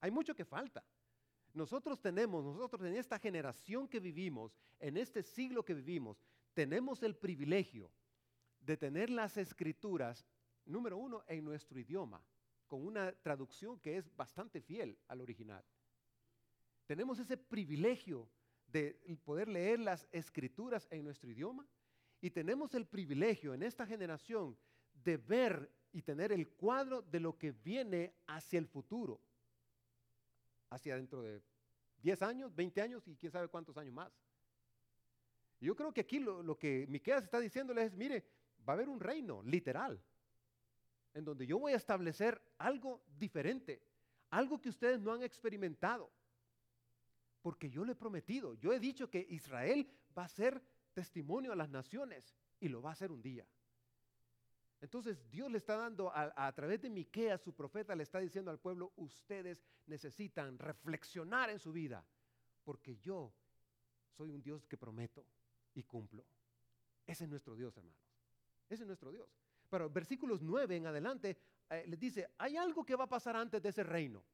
[0.00, 0.84] Hay mucho que falta.
[1.54, 7.16] Nosotros tenemos, nosotros en esta generación que vivimos, en este siglo que vivimos, tenemos el
[7.16, 7.90] privilegio
[8.60, 10.26] de tener las escrituras,
[10.66, 12.22] número uno, en nuestro idioma,
[12.66, 15.64] con una traducción que es bastante fiel al original.
[16.84, 18.28] Tenemos ese privilegio
[18.66, 21.66] de poder leer las escrituras en nuestro idioma
[22.20, 24.56] y tenemos el privilegio en esta generación
[25.04, 29.20] de ver y tener el cuadro de lo que viene hacia el futuro,
[30.70, 31.42] hacia dentro de
[32.02, 34.12] 10 años, 20 años y quién sabe cuántos años más.
[35.60, 38.24] Yo creo que aquí lo, que Miqueas está diciéndole es, mire,
[38.68, 40.02] va a haber un reino literal,
[41.14, 43.82] en donde yo voy a establecer algo diferente,
[44.30, 46.10] algo que ustedes no han experimentado.
[47.40, 50.62] Porque yo le he prometido, yo he dicho que Israel va a ser
[50.96, 53.46] testimonio a las naciones y lo va a hacer un día.
[54.80, 58.58] Entonces Dios le está dando a, través de Miqueas, su profeta, le está diciendo al
[58.58, 62.02] pueblo, ustedes necesitan reflexionar en su vida,
[62.64, 63.30] porque yo
[64.16, 65.26] soy un Dios que prometo
[65.74, 66.24] y cumplo.
[67.06, 68.00] Ese es nuestro Dios, hermanos.
[68.70, 69.28] Ese es nuestro Dios.
[69.68, 71.36] Pero versículos 9 en adelante
[71.68, 74.24] eh, les dice, hay algo que va a pasar antes de ese reino.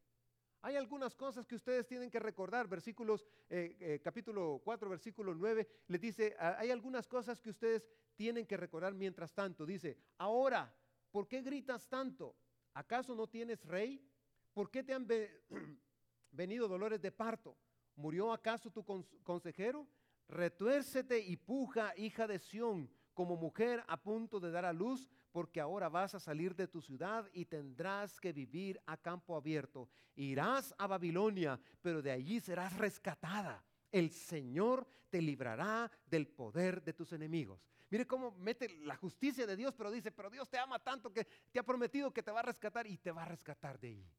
[0.65, 2.69] Hay algunas cosas que ustedes tienen que recordar.
[2.69, 7.89] Versículos, eh, eh, capítulo 4, versículo 9, les dice, ah, hay algunas cosas que ustedes
[8.15, 9.67] tienen que recordar mientras tanto.
[9.67, 10.73] Dice, ahora,
[11.11, 12.37] ¿por qué gritas tanto?
[12.75, 14.09] ¿Acaso no tienes rey?
[14.53, 15.07] ¿Por qué te han
[16.31, 17.57] venido dolores de parto?
[17.97, 18.85] ¿Murió acaso tu
[19.25, 19.89] consejero?
[20.29, 25.61] Retuércete y puja, hija de Sión, como mujer a punto de dar a luz, porque
[25.61, 29.89] ahora vas a salir de tu ciudad y tendrás que vivir a campo abierto.
[30.15, 33.65] Irás a Babilonia, pero de allí serás rescatada.
[33.91, 37.67] El Señor te librará del poder de tus enemigos.
[37.91, 41.27] Mire cómo mete la justicia de Dios, pero dice, pero Dios te ama tanto que
[41.51, 44.11] te ha prometido que te va a rescatar y te va a rescatar de ahí.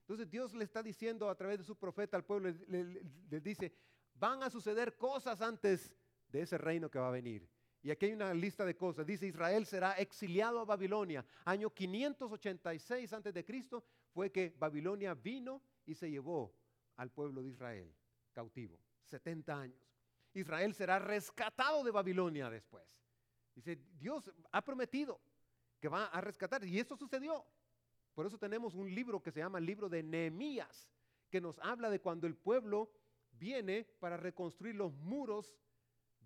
[0.00, 3.72] Entonces Dios le está diciendo a través de su profeta al pueblo, le, dice,
[4.14, 5.94] van a suceder cosas antes
[6.28, 7.48] de ese reino que va a venir.
[7.82, 9.06] Y aquí hay una lista de cosas.
[9.06, 11.24] Dice, Israel será exiliado a Babilonia.
[11.44, 16.54] Año 586 antes de Cristo fue que Babilonia vino y se llevó
[16.96, 17.94] al pueblo de Israel
[18.32, 18.78] cautivo.
[19.04, 19.80] 70 años.
[20.34, 22.84] Israel será rescatado de Babilonia después.
[23.54, 25.20] Dice, Dios ha prometido
[25.80, 26.64] que va a rescatar.
[26.64, 27.44] Y esto sucedió.
[28.14, 30.90] Por eso tenemos un libro que se llama el libro de Nehemías,
[31.30, 32.90] que nos habla de cuando el pueblo
[33.32, 35.54] viene para reconstruir los muros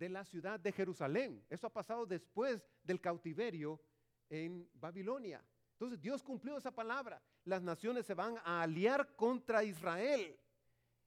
[0.03, 1.45] de la ciudad de Jerusalén.
[1.49, 3.81] Eso ha pasado después del cautiverio
[4.29, 5.41] en Babilonia.
[5.75, 7.23] Entonces Dios cumplió esa palabra.
[7.45, 10.37] Las naciones se van a aliar contra Israel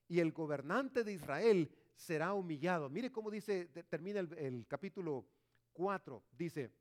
[0.08, 2.90] y el gobernante de Israel será humillado.
[2.90, 5.28] Mire cómo dice, termina el, capítulo
[5.74, 6.24] 4.
[6.32, 6.72] Dice,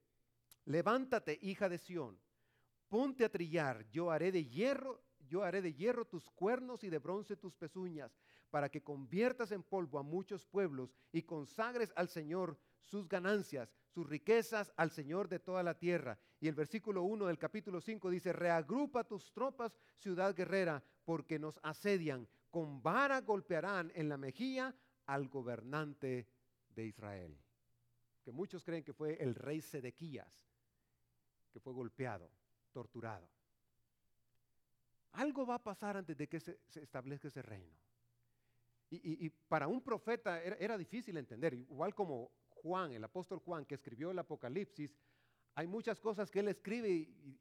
[0.67, 2.17] levántate, hija de Sión,
[2.89, 6.99] ponte a trillar, yo haré de hierro, yo haré de hierro tus cuernos y de
[6.99, 8.17] bronce tus pezuñas,
[8.55, 14.09] para que conviertas en polvo a muchos pueblos y consagres al Señor sus ganancias, sus
[14.09, 16.17] riquezas al Señor de toda la tierra.
[16.39, 21.59] Y el versículo 1 del capítulo 5 dice, reagrupa tus tropas, ciudad guerrera, porque nos
[21.65, 22.29] asedian.
[22.49, 24.73] Con vara golpearán en la mejilla
[25.07, 26.29] al gobernante
[26.77, 27.37] de Israel.
[28.23, 30.47] Que muchos creen que fue el rey Sedequías,
[31.53, 32.31] que fue golpeado
[32.71, 33.29] torturado.
[35.15, 37.84] Algo va a pasar antes de que se, establezca ese reino.
[39.03, 44.11] Y, para un profeta era, difícil entender, igual como Juan, el apóstol Juan, que escribió
[44.11, 44.97] el Apocalipsis,
[45.55, 47.41] hay muchas cosas que él escribe y,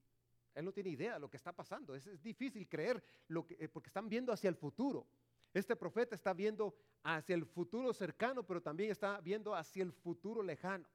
[0.55, 1.95] él no tiene idea de lo que está pasando.
[1.95, 5.07] Es, difícil creer lo que, eh, porque están viendo hacia el futuro.
[5.51, 10.43] Este profeta está viendo hacia el futuro cercano, pero también está viendo hacia el futuro
[10.43, 10.87] lejano.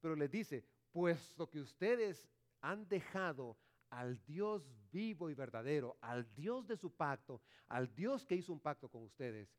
[0.00, 2.28] Pero les dice, puesto que ustedes
[2.60, 3.56] han dejado
[3.90, 8.60] al Dios vivo y verdadero, al Dios de su pacto, al Dios que hizo un
[8.60, 9.54] pacto con ustedes,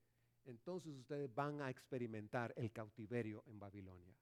[0.45, 4.15] entonces ustedes van a experimentar el cautiverio en Babilonia.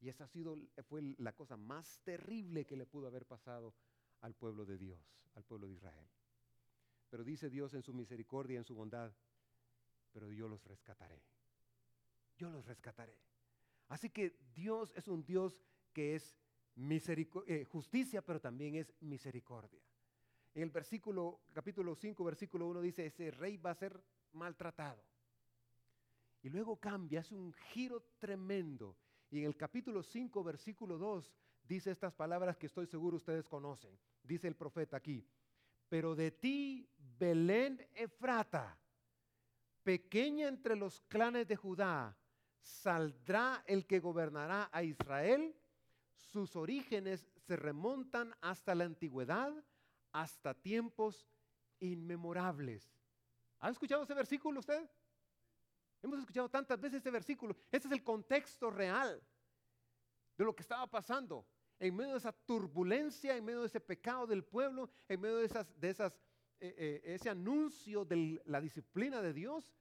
[0.00, 0.56] Y esa ha sido,
[0.88, 3.74] fue la cosa más terrible que le pudo haber pasado
[4.20, 5.00] al pueblo de Dios,
[5.34, 6.08] al pueblo de Israel.
[7.10, 9.12] Pero dice Dios en su misericordia en su bondad,
[10.12, 11.22] pero yo los rescataré.
[12.36, 13.18] Yo los rescataré.
[13.88, 15.58] Así que Dios es un Dios
[15.92, 16.36] que es
[17.46, 19.82] eh, justicia, pero también es misericordia.
[20.54, 24.00] En el versículo, capítulo 5, versículo 1 dice, ese rey va a ser
[24.32, 25.02] maltratado.
[26.42, 28.96] Y luego cambia, hace un giro tremendo.
[29.30, 31.32] Y en el capítulo 5, versículo 2,
[31.64, 33.98] dice estas palabras que estoy seguro ustedes conocen.
[34.22, 35.26] Dice el profeta aquí,
[35.88, 38.78] pero de ti, Belén Efrata,
[39.82, 42.16] pequeña entre los clanes de Judá,
[42.60, 45.54] saldrá el que gobernará a Israel
[46.18, 49.52] sus orígenes se remontan hasta la antigüedad,
[50.12, 51.26] hasta tiempos
[51.80, 52.92] inmemorables.
[53.60, 54.88] ¿Ha escuchado ese versículo usted?
[56.02, 57.56] Hemos escuchado tantas veces ese versículo.
[57.72, 59.20] Ese es el contexto real
[60.36, 61.46] de lo que estaba pasando.
[61.80, 65.46] En medio de esa turbulencia, en medio de ese pecado del pueblo, en medio de,
[65.46, 66.12] esas, de esas,
[66.60, 69.72] eh, eh, ese anuncio de la disciplina de Dios,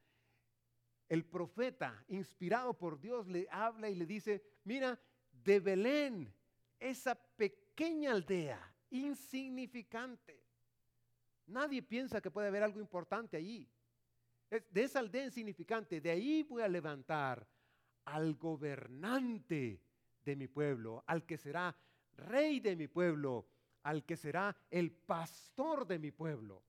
[1.10, 5.00] el profeta, inspirado por Dios, le habla y le dice, mira,
[5.32, 6.34] de Belén,
[6.80, 10.44] esa pequeña aldea, insignificante.
[11.46, 13.70] Nadie piensa que puede haber algo importante allí.
[14.50, 17.46] De esa aldea insignificante, de ahí voy a levantar
[18.06, 19.82] al gobernante
[20.24, 21.76] de mi pueblo, al que será
[22.16, 23.48] rey de mi pueblo,
[23.84, 26.64] al que será el pastor de mi pueblo.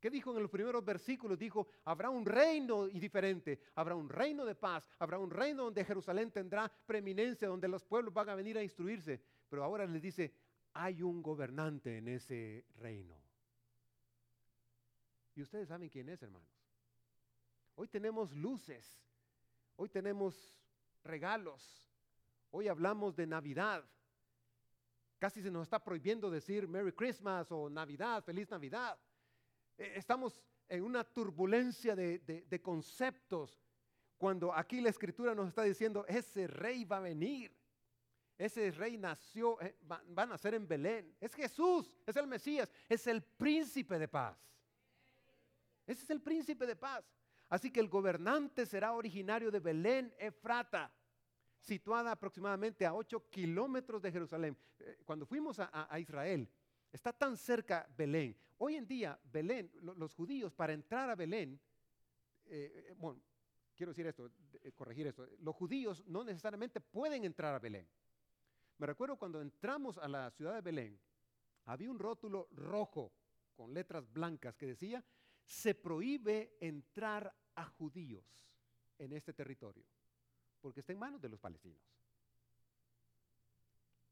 [0.00, 1.38] ¿Qué dijo en los primeros versículos?
[1.38, 5.82] Dijo, habrá un reino y diferente, habrá un reino de paz, habrá un reino donde
[5.82, 9.22] Jerusalén tendrá preeminencia, donde los pueblos van a venir a instruirse.
[9.48, 10.34] Pero ahora les dice,
[10.74, 13.23] hay un gobernante en ese reino.
[15.34, 16.48] Y ustedes saben quién es, hermanos.
[17.76, 18.86] Hoy tenemos luces,
[19.76, 20.56] hoy tenemos
[21.02, 21.88] regalos,
[22.52, 23.84] hoy hablamos de Navidad.
[25.18, 28.96] Casi se nos está prohibiendo decir Merry Christmas o Navidad, feliz Navidad.
[29.76, 33.60] Eh, estamos en una turbulencia de, conceptos
[34.16, 37.52] cuando aquí la escritura nos está diciendo, ese rey va a venir.
[38.38, 41.16] Ese rey nació, eh, va, a nacer en Belén.
[41.20, 44.53] Es Jesús, es el Mesías, es el príncipe de paz.
[45.86, 47.04] Ese es el príncipe de paz.
[47.48, 50.90] Así que el gobernante será originario de Belén, Efrata,
[51.60, 54.56] situada aproximadamente a 8 kilómetros de Jerusalén.
[54.80, 56.48] Eh, cuando fuimos a Israel,
[56.94, 58.36] Está tan cerca Belén.
[58.58, 61.60] Hoy en día, Belén, los judíos para entrar a Belén,
[62.44, 63.20] eh, eh, bueno,
[63.74, 64.30] quiero decir esto,
[64.76, 67.84] corregir esto, los judíos no necesariamente pueden entrar a Belén.
[68.78, 71.00] Me recuerdo cuando entramos a la ciudad de Belén,
[71.64, 73.10] había un rótulo rojo
[73.56, 75.04] con letras blancas que decía,
[75.44, 78.24] se prohíbe entrar a judíos
[78.98, 79.84] en este territorio,
[80.60, 81.82] porque está en manos de los palestinos.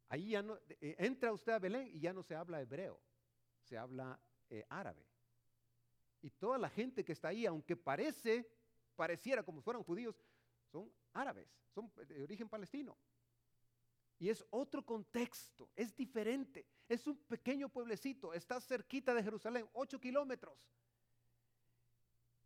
[0.08, 3.00] Ahí ya no, eh, entra usted a Belén y ya no se habla hebreo,
[3.62, 5.06] se habla eh, árabe.
[6.20, 8.46] Y toda la gente que está ahí, aunque parece,
[8.94, 10.14] pareciera como fueran judíos,
[10.70, 12.96] son árabes, son de origen palestino.
[14.18, 16.64] Y es otro contexto, es diferente.
[16.88, 20.56] Es un pequeño pueblecito, está cerquita de Jerusalén, ocho kilómetros.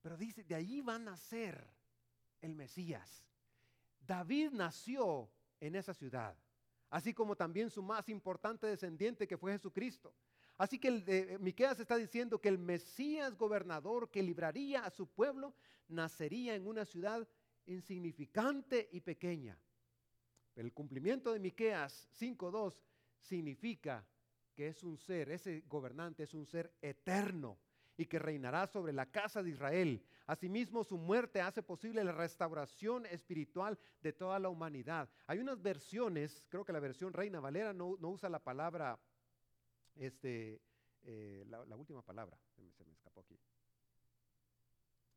[0.07, 1.67] Pero dice, de allí va a nacer
[2.41, 3.27] el Mesías.
[3.99, 6.39] David nació en esa ciudad
[6.91, 10.15] así como también su más importante descendiente que fue Jesucristo.
[10.57, 15.09] Así que el de, Miqueas está diciendo que el Mesías gobernador que libraría a su
[15.09, 15.57] pueblo
[15.89, 17.27] nacería en una ciudad
[17.67, 19.59] insignificante y pequeña.
[20.55, 22.81] el cumplimiento de Miqueas 5:2
[23.19, 24.07] significa
[24.55, 27.59] que es un ser, ese gobernante es un ser eterno
[27.97, 30.05] y que reinará sobre la casa de Israel.
[30.27, 35.09] Asimismo, su muerte hace posible la restauración espiritual de toda la humanidad.
[35.27, 38.99] Hay unas versiones, creo que la versión Reina Valera no, usa la palabra,
[39.95, 40.61] este,
[41.03, 43.39] eh, la, última palabra, se me, se me escapó aquí.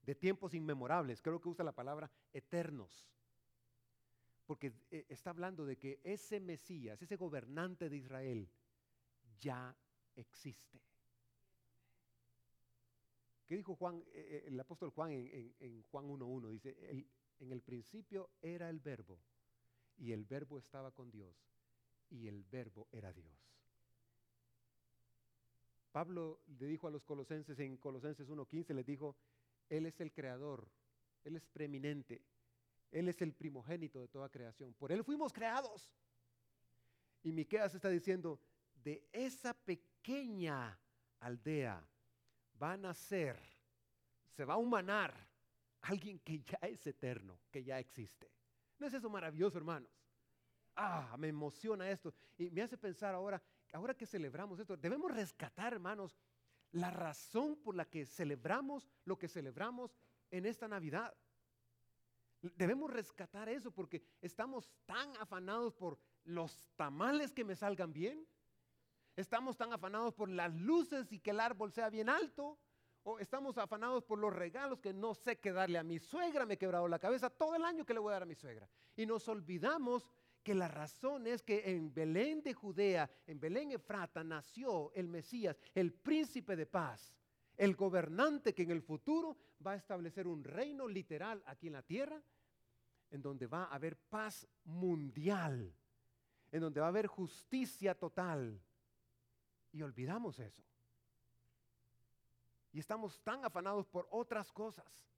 [0.04, 3.10] De tiempos inmemorables, creo que usa la palabra eternos
[4.50, 8.50] porque eh, está hablando de que ese Mesías, ese gobernante de Israel,
[9.40, 9.78] ya
[10.16, 10.82] existe.
[13.50, 16.50] ¿Qué dijo Juan, eh, eh, el apóstol Juan en, Juan 1.1?
[16.52, 16.78] Dice,
[17.40, 19.20] en el principio era el verbo
[19.98, 21.36] y el verbo estaba con Dios
[22.12, 23.34] y el verbo era Dios.
[25.92, 29.16] Pablo le dijo a los colosenses en Colosenses 1.15, les dijo,
[29.68, 30.70] Él es el creador,
[31.24, 32.22] Él es preeminente,
[32.92, 34.76] Él es el primogénito de toda creación.
[34.76, 35.92] Por Él fuimos creados.
[37.24, 38.40] Y Miqueas está diciendo,
[38.76, 40.80] de esa pequeña
[41.20, 41.84] aldea
[42.62, 43.40] va a nacer,
[44.36, 45.14] se va a humanar
[45.82, 48.32] alguien que ya es eterno, que ya existe.
[48.78, 49.90] ¿No es eso maravilloso, hermanos?
[50.76, 53.42] Ah, me emociona esto y me hace pensar ahora,
[53.74, 56.18] ahora que celebramos esto, debemos rescatar, hermanos,
[56.72, 59.98] la razón por la que celebramos lo que celebramos
[60.32, 61.14] en esta Navidad.
[62.42, 68.26] Debemos rescatar eso porque estamos tan afanados por los tamales que me salgan bien,
[69.20, 72.58] Estamos tan afanados por las luces y que el árbol sea bien alto.
[73.04, 76.46] O estamos afanados por los regalos que no sé qué darle a mi suegra.
[76.46, 78.36] Me he quebrado la cabeza todo el año que le voy a dar a mi
[78.36, 78.70] suegra.
[78.96, 80.10] Y nos olvidamos
[80.42, 85.60] que la razón es que en Belén de Judea, en Belén Efrata, nació el Mesías,
[85.74, 87.20] el príncipe de paz,
[87.58, 89.36] el gobernante que en el futuro
[89.68, 92.24] va a establecer un reino literal aquí en la tierra,
[93.12, 95.76] en donde va a haber paz mundial,
[96.54, 98.62] en donde va a haber justicia total,
[99.72, 100.64] y olvidamos eso.
[102.72, 105.10] Y estamos tan afanados por otras cosas.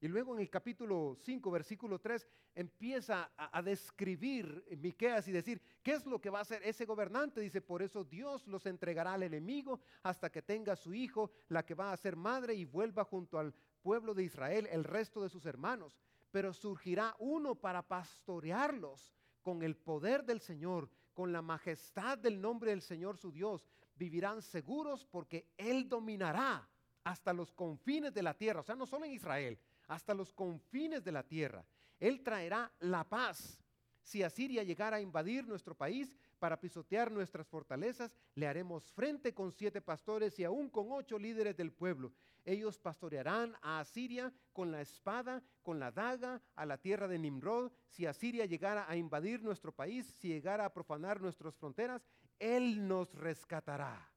[0.00, 5.92] Y luego en el capítulo 5, versículo 3, empieza a, describir Miqueas y decir, ¿qué
[5.92, 7.40] es lo que va a hacer ese gobernante?
[7.40, 11.74] Dice, por eso Dios los entregará al enemigo hasta que tenga su hijo, la que
[11.74, 13.52] va a ser madre y vuelva junto al
[13.82, 15.98] pueblo de Israel, el resto de sus hermanos.
[16.30, 19.12] Pero surgirá uno para pastorearlos
[19.42, 20.88] con el poder del Señor
[21.18, 23.66] con la majestad del nombre del Señor su Dios,
[23.96, 26.68] vivirán seguros porque Él dominará
[27.02, 29.58] hasta los confines de la tierra, o sea, no solo en Israel,
[29.88, 31.64] hasta los confines de la tierra.
[31.98, 33.60] Él traerá la paz.
[34.00, 39.52] Si Asiria llegara a invadir nuestro país, para pisotear nuestras fortalezas, le haremos frente con
[39.52, 42.12] siete pastores y aún con ocho líderes del pueblo.
[42.44, 47.70] Ellos pastorearán a Asiria con la espada, con la daga, a la tierra de Nimrod.
[47.88, 52.06] Si Asiria llegara a invadir nuestro país, si llegara a profanar nuestras fronteras,
[52.38, 54.10] Él nos rescatará.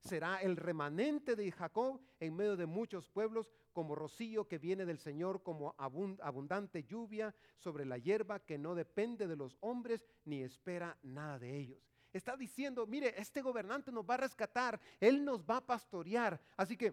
[0.00, 4.98] Será el remanente de Jacob en medio de muchos pueblos, como rocío que viene del
[4.98, 10.98] Señor, como abundante lluvia sobre la hierba que no depende de los hombres ni espera
[11.04, 11.88] nada de ellos.
[12.12, 16.40] Está diciendo, mire, este gobernante nos va a rescatar, Él nos va a pastorear.
[16.56, 16.92] Así que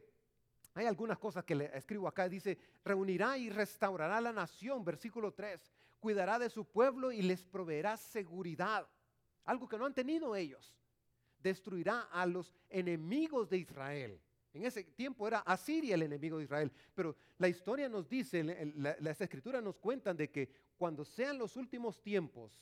[0.75, 2.29] hay algunas cosas que le escribo acá.
[2.29, 5.59] Dice, reunirá y restaurará la nación, versículo 3.
[5.99, 8.87] Cuidará de su pueblo y les proveerá seguridad.
[9.43, 10.71] Algo que no han tenido ellos
[11.39, 14.21] destruirá a los enemigos de Israel.
[14.55, 16.71] En ese tiempo era Asiria el enemigo de Israel.
[16.93, 18.41] Pero la historia nos dice,
[19.01, 22.57] las escrituras nos cuentan de que cuando sean los últimos tiempos,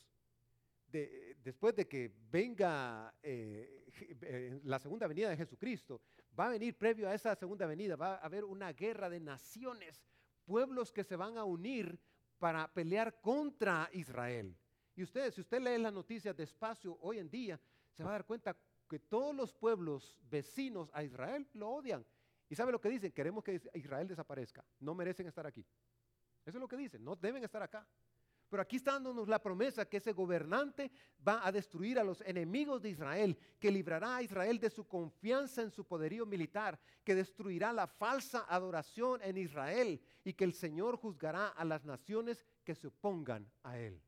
[0.90, 3.86] después de que venga eh,
[4.22, 6.00] eh, la segunda venida de Jesucristo,
[6.36, 10.04] va a venir previo a esa segunda venida, va a haber una guerra de naciones,
[10.44, 11.96] pueblos que se van a unir
[12.40, 14.56] para pelear contra Israel.
[14.96, 17.60] Y ustedes, si usted lee las noticias despacio hoy en día,
[17.92, 18.56] se va a dar cuenta
[18.88, 22.04] que todos los pueblos vecinos a Israel lo odian.
[22.48, 23.12] ¿Y sabe lo que dicen?
[23.12, 24.64] Queremos que Israel desaparezca.
[24.80, 25.64] No merecen estar aquí.
[26.44, 27.02] Eso es lo que dicen.
[27.02, 27.86] No deben estar acá.
[28.50, 30.92] Pero aquí está dándonos la promesa que ese gobernante
[31.26, 35.62] va a destruir a los enemigos de Israel, que librará a Israel de su confianza
[35.62, 40.98] en su poderío militar, que destruirá la falsa adoración en Israel y que el Señor
[40.98, 44.00] juzgará a las naciones que se opongan a él.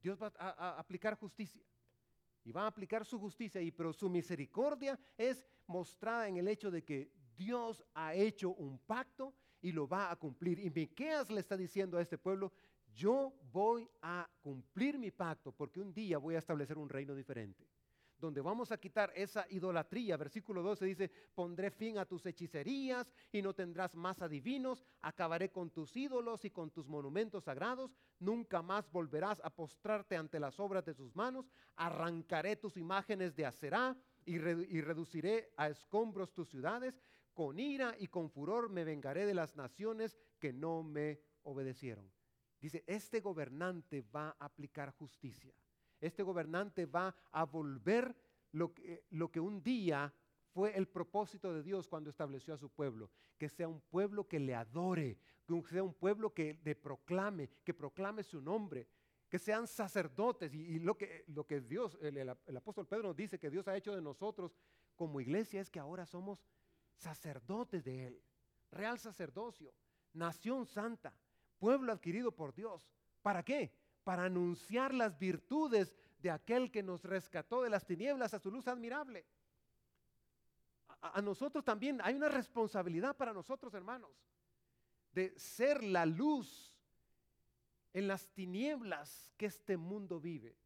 [0.00, 1.62] Dios va a, a aplicar justicia
[2.44, 6.70] y va a aplicar su justicia, y, pero su misericordia es mostrada en el hecho
[6.70, 10.60] de que Dios ha hecho un pacto y lo va a cumplir.
[10.60, 12.52] Y Miqueas le está diciendo a este pueblo,
[12.92, 17.66] yo voy a cumplir mi pacto porque un día voy a establecer un reino diferente
[18.18, 20.16] donde vamos a quitar esa idolatría.
[20.16, 25.70] Versículo 12 dice, pondré fin a tus hechicerías y no tendrás más adivinos, acabaré con
[25.70, 30.84] tus ídolos y con tus monumentos sagrados, nunca más volverás a postrarte ante las obras
[30.84, 36.98] de sus manos, arrancaré tus imágenes de acerá y, y reduciré a escombros tus ciudades,
[37.34, 42.10] con ira y con furor me vengaré de las naciones que no me obedecieron.
[42.60, 45.52] Dice, este gobernante va a aplicar justicia
[46.06, 48.14] este gobernante va a volver
[48.52, 50.12] lo que, lo que un día
[50.52, 54.38] fue el propósito de Dios cuando estableció a su pueblo, que sea un pueblo que
[54.38, 58.86] le adore, que sea un pueblo que le proclame, que proclame su nombre,
[59.28, 60.54] que sean sacerdotes.
[60.54, 63.76] Y, lo, que, lo que Dios, el, el, apóstol Pedro nos dice que Dios ha
[63.76, 64.56] hecho de nosotros
[64.94, 66.44] como iglesia es que ahora somos
[66.94, 68.22] sacerdotes de Él,
[68.70, 69.74] real sacerdocio,
[70.12, 71.12] nación santa,
[71.58, 72.88] pueblo adquirido por Dios.
[73.22, 73.72] ¿Para qué?
[74.04, 78.68] Para anunciar las virtudes de aquel que nos rescató de las tinieblas a su luz
[78.68, 79.24] admirable.
[81.00, 84.10] A, nosotros también hay una responsabilidad para nosotros, hermanos,
[85.12, 86.74] de ser la luz
[87.92, 90.56] en las tinieblas que este mundo vive,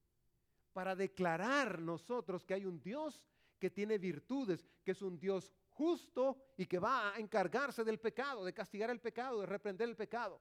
[0.72, 3.24] para declarar nosotros que hay un Dios
[3.58, 8.44] que tiene virtudes, que es un Dios justo y que va a encargarse del pecado,
[8.44, 10.40] de castigar el pecado, de reprender el pecado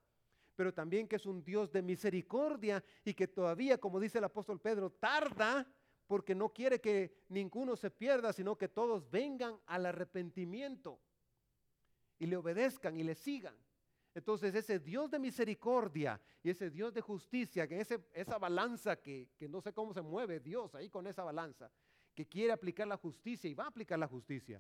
[0.58, 4.60] pero también que es un Dios de misericordia y que todavía, como dice el apóstol
[4.60, 5.72] Pedro, tarda
[6.08, 11.00] porque no quiere que ninguno se pierda, sino que todos vengan al arrepentimiento
[12.18, 13.56] y le obedezcan y le sigan.
[14.16, 19.30] Entonces ese Dios de misericordia y ese Dios de justicia, que ese, esa balanza que,
[19.38, 21.70] que no sé cómo se mueve Dios ahí con esa balanza,
[22.16, 24.60] que quiere aplicar la justicia y va a aplicar la justicia,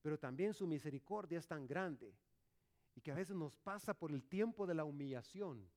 [0.00, 2.16] pero también su misericordia es tan grande
[2.94, 5.68] y que a veces nos pasa por el tiempo de la humillación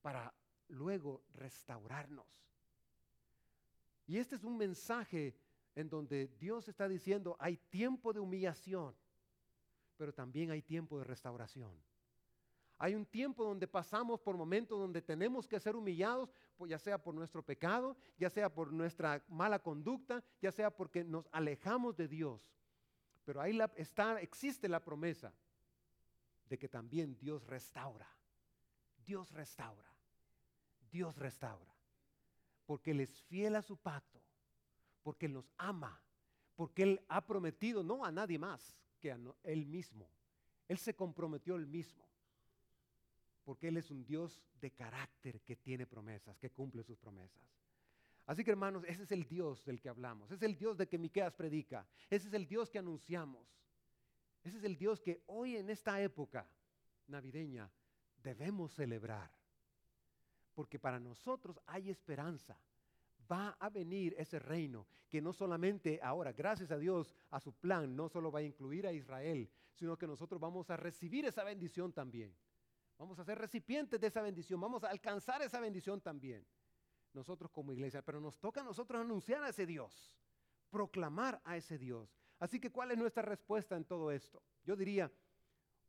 [0.00, 0.34] para
[0.68, 2.26] luego restaurarnos.
[4.06, 5.34] Y este es un mensaje
[5.74, 8.94] en donde Dios está diciendo, hay tiempo de humillación,
[9.96, 11.72] pero también hay tiempo de restauración.
[12.78, 16.98] Hay un tiempo donde pasamos por momentos donde tenemos que ser humillados, pues ya sea
[17.00, 22.08] por nuestro pecado, ya sea por nuestra mala conducta, ya sea porque nos alejamos de
[22.08, 22.50] Dios.
[23.24, 25.32] Pero ahí está, existe la promesa
[26.52, 28.06] de que también Dios restaura.
[29.06, 29.90] Dios restaura.
[30.90, 31.74] Dios restaura.
[32.66, 34.20] Porque Él es fiel a su pacto.
[35.02, 35.98] Porque Él nos ama.
[36.54, 40.06] Porque Él ha prometido no a nadie más que a Él mismo.
[40.68, 42.06] Él se comprometió Él mismo.
[43.46, 47.42] Porque Él es un Dios de carácter que tiene promesas, que cumple sus promesas.
[48.26, 50.26] Así que hermanos, ese es el Dios del que hablamos.
[50.26, 51.86] Ese es el Dios de que Miqueas predica.
[52.10, 53.48] Ese es el Dios que anunciamos.
[54.44, 56.46] Ese es el Dios que hoy en esta época
[57.06, 57.70] navideña
[58.22, 59.30] debemos celebrar.
[60.54, 62.58] Porque para nosotros hay esperanza.
[63.30, 67.94] va a venir ese reino que no solamente ahora, gracias a Dios, a su plan,
[67.94, 71.92] no solo va a incluir a Israel, sino que nosotros vamos a recibir esa bendición
[71.92, 72.34] también.
[72.98, 76.46] Vamos a ser recipientes de esa bendición, vamos a alcanzar esa bendición también.
[77.12, 80.18] Nosotros como iglesia, pero nos toca a nosotros anunciar a ese Dios,
[80.70, 82.21] proclamar a ese Dios.
[82.42, 84.42] Así que, ¿cuál es nuestra respuesta en todo esto?
[84.64, 85.08] Yo diría,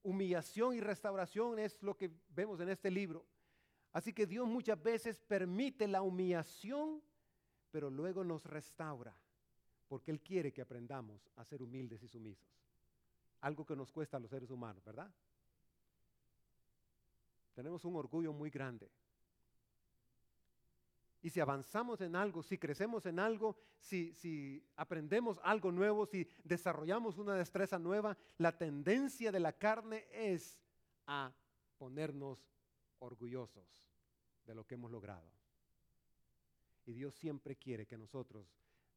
[0.04, 3.26] humillación y restauración es lo que vemos en este libro.
[3.92, 7.02] Así que Dios muchas veces permite la humillación,
[7.72, 9.18] pero luego nos restaura,
[9.88, 12.48] porque Él quiere que aprendamos a ser humildes y sumisos.
[13.42, 15.12] Algo que nos cuesta a los seres humanos, ¿verdad?
[17.56, 18.92] Tenemos un orgullo muy grande.
[21.24, 26.28] Y si avanzamos en algo, si crecemos en algo, si, si, aprendemos algo nuevo, si
[26.44, 30.62] desarrollamos una destreza nueva, la tendencia de la carne es
[31.08, 31.34] a
[31.78, 32.46] ponernos
[33.00, 33.66] orgullosos
[34.46, 35.32] de lo que hemos logrado.
[36.86, 38.46] Y Dios siempre quiere que nosotros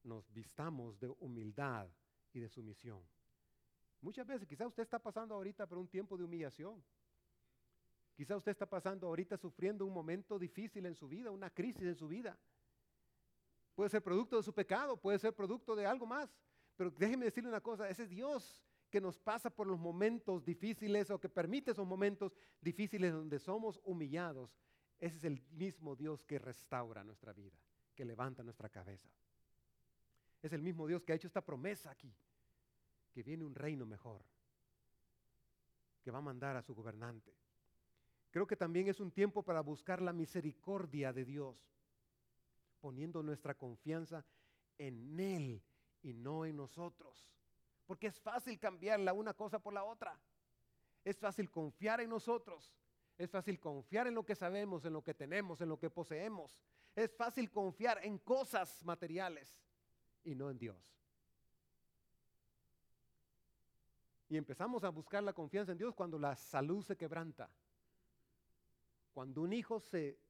[0.02, 1.86] nos vistamos de humildad
[2.32, 3.00] y de sumisión.
[4.00, 6.82] Muchas veces, quizá usted está pasando ahorita por un tiempo de humillación.
[8.16, 11.94] Quizá usted está pasando ahorita sufriendo un momento difícil en su vida, una crisis en
[11.94, 12.36] su vida.
[13.74, 16.34] Puede ser producto de su pecado, puede ser producto de algo más.
[16.76, 21.20] Pero déjeme decirle una cosa, ese Dios que nos pasa por los momentos difíciles o
[21.20, 24.56] que permite esos momentos difíciles donde somos humillados,
[24.98, 27.58] ese es el mismo Dios que restaura nuestra vida,
[27.94, 29.10] que levanta nuestra cabeza.
[30.40, 32.14] Es el mismo Dios que ha hecho esta promesa aquí,
[33.12, 34.24] que viene un reino mejor,
[36.02, 37.34] que va a mandar a su gobernante.
[38.37, 41.57] Creo que también es un tiempo para buscar la misericordia de Dios,
[42.82, 44.26] poniendo nuestra confianza
[44.76, 45.62] en Él
[46.03, 47.32] y no en nosotros.
[47.87, 50.20] Porque es fácil cambiar la una cosa por la otra.
[51.03, 52.76] Es fácil confiar en nosotros.
[53.16, 56.61] Es fácil confiar en lo que sabemos, en lo que tenemos, en lo que poseemos.
[56.95, 59.59] Es fácil confiar en cosas materiales
[60.24, 60.76] y no en Dios.
[64.28, 67.49] Y empezamos a buscar la confianza en Dios cuando la salud se quebranta,
[69.16, 70.20] cuando un hijo se,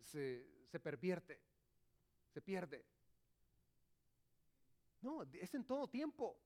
[0.00, 1.38] se, pervierte,
[2.32, 2.86] se pierde.
[5.02, 6.40] No, es en todo tiempo.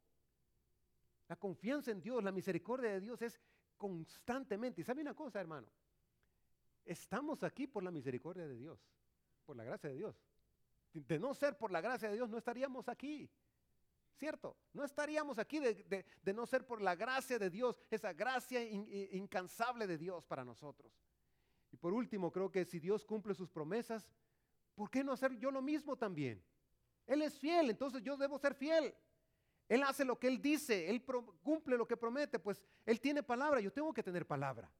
[1.28, 3.40] La confianza en Dios, la misericordia de Dios es
[3.76, 4.80] constantemente.
[4.80, 5.68] Y sabe una cosa, hermano,
[6.84, 8.80] estamos aquí por la misericordia de Dios,
[9.46, 10.20] por la gracia de Dios.
[10.94, 13.30] De no ser por la gracia de Dios, no estaríamos aquí.
[14.16, 14.56] ¿Cierto?
[14.72, 19.96] No estaríamos aquí de, no ser por la gracia de Dios, esa gracia incansable de
[19.96, 21.03] Dios para nosotros.
[21.74, 24.08] Y por último, creo que si Dios cumple sus promesas,
[24.76, 26.40] ¿por qué no hacer yo lo mismo también?
[27.04, 28.94] Él es fiel, entonces yo debo ser fiel.
[29.68, 31.04] Él hace lo que Él dice, Él
[31.42, 34.70] cumple lo que promete, pues Él tiene palabra, yo tengo que tener palabra.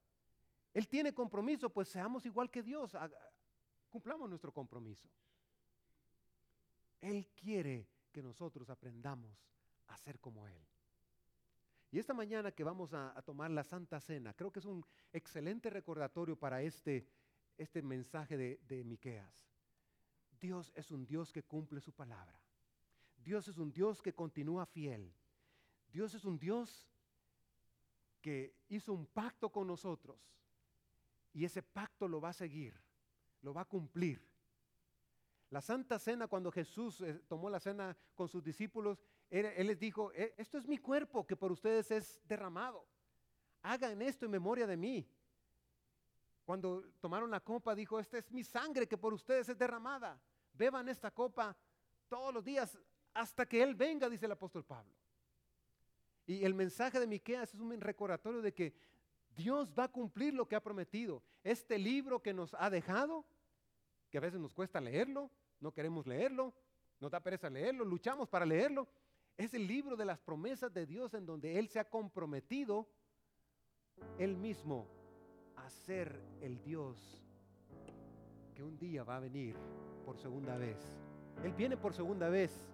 [0.73, 2.97] Él tiene compromiso, pues seamos igual que Dios,
[3.91, 5.09] cumplamos nuestro compromiso.
[7.01, 9.37] Él quiere que nosotros aprendamos
[9.89, 10.65] a ser como Él.
[11.95, 15.71] Y esta mañana que vamos a, tomar la Santa Cena, creo que es un excelente
[15.71, 17.07] recordatorio para este,
[17.57, 19.47] este mensaje de, Miqueas.
[20.41, 22.37] Dios es un Dios que cumple su palabra.
[23.17, 25.15] Dios es un Dios que continúa fiel.
[25.93, 26.91] Dios es un Dios
[28.21, 30.19] que hizo un pacto con nosotros
[31.33, 32.75] y ese pacto lo va a seguir,
[33.41, 34.21] lo va a cumplir.
[35.49, 39.05] La Santa Cena, cuando Jesús eh, tomó la cena con sus discípulos,
[39.41, 42.87] él, les dijo, e, esto es mi cuerpo que por ustedes es derramado.
[43.63, 45.09] Hagan esto en memoria de mí.
[46.45, 50.21] Cuando tomaron la copa, dijo, esta es mi sangre que por ustedes es derramada.
[50.53, 51.57] Beban esta copa
[52.09, 52.79] todos los días
[53.13, 54.93] hasta que Él venga, dice el apóstol Pablo.
[56.27, 58.75] Y el mensaje de Miqueas es un recordatorio de que
[59.35, 61.23] Dios va a cumplir lo que ha prometido.
[61.43, 63.25] Este libro que nos ha dejado,
[64.11, 66.55] que a veces nos cuesta leerlo, no queremos leerlo,
[67.01, 68.87] nos da pereza leerlo, luchamos para leerlo,
[69.37, 72.89] es el libro de las promesas de Dios en donde Él se ha comprometido
[74.19, 74.87] Él mismo
[75.57, 77.23] a ser el Dios
[78.55, 79.57] que un día va a venir
[80.05, 80.79] por segunda vez.
[81.43, 82.69] Él viene por segunda vez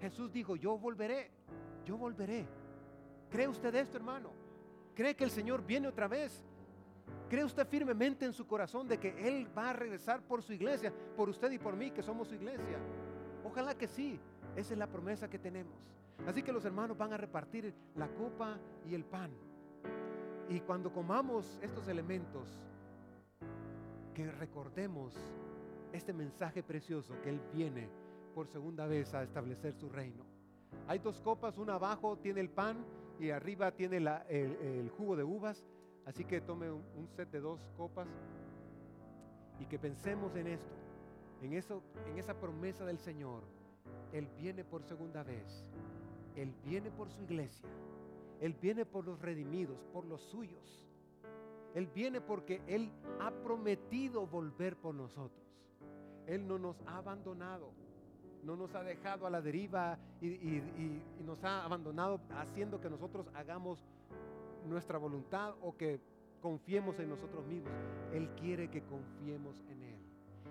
[0.00, 1.30] Jesús dijo, yo volveré,
[1.84, 2.46] yo volveré.
[3.30, 4.30] ¿Cree usted esto, hermano?
[4.94, 6.44] ¿Cree que el Señor viene otra vez?
[7.28, 10.92] ¿Cree usted firmemente en su corazón de que Él va a regresar por su iglesia,
[11.16, 12.78] por usted y por mí, que somos su iglesia?
[13.44, 14.18] Ojalá que sí,
[14.58, 15.78] esa es la promesa que tenemos.
[16.26, 19.30] Así que los hermanos van a repartir la copa y el pan.
[20.48, 22.60] Y cuando comamos estos elementos,
[24.14, 25.14] que recordemos
[25.92, 27.88] este mensaje precioso que Él viene
[28.34, 30.24] por segunda vez a establecer su reino.
[30.88, 32.84] Hay dos copas, una abajo tiene el pan
[33.20, 35.64] y arriba tiene el, jugo de uvas.
[36.04, 38.08] Así que tome un, set de dos copas
[39.60, 40.74] y que pensemos en esto.
[41.42, 43.44] en, eso, en esa promesa del Señor,
[44.12, 45.64] Él viene por segunda vez.
[46.36, 47.68] Él viene por su iglesia.
[48.40, 50.86] Él viene por los redimidos, por los suyos.
[51.74, 55.44] Él viene porque Él ha prometido volver por nosotros.
[56.26, 57.70] Él no nos ha abandonado,
[58.42, 60.62] no nos ha dejado a la deriva y,
[61.24, 63.84] nos ha abandonado haciendo que nosotros hagamos
[64.66, 66.00] nuestra voluntad o que
[66.40, 67.72] confiemos en nosotros mismos.
[68.12, 70.07] Él quiere que confiemos en Él.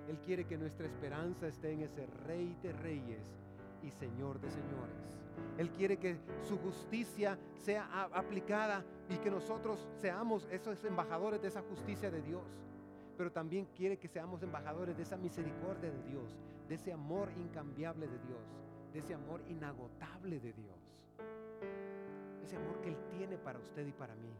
[0.07, 3.35] Él quiere que nuestra esperanza esté en ese Rey de Reyes
[3.83, 5.17] y Señor de Señores.
[5.57, 11.61] Él quiere que su justicia sea aplicada y que nosotros seamos esos embajadores de esa
[11.61, 12.45] justicia de Dios.
[13.17, 16.37] Pero también quiere que seamos embajadores de esa misericordia de Dios,
[16.67, 18.55] de ese amor incambiable de Dios,
[18.93, 20.77] de ese amor inagotable de Dios.
[22.43, 24.31] Ese amor que Él tiene para usted y para mí.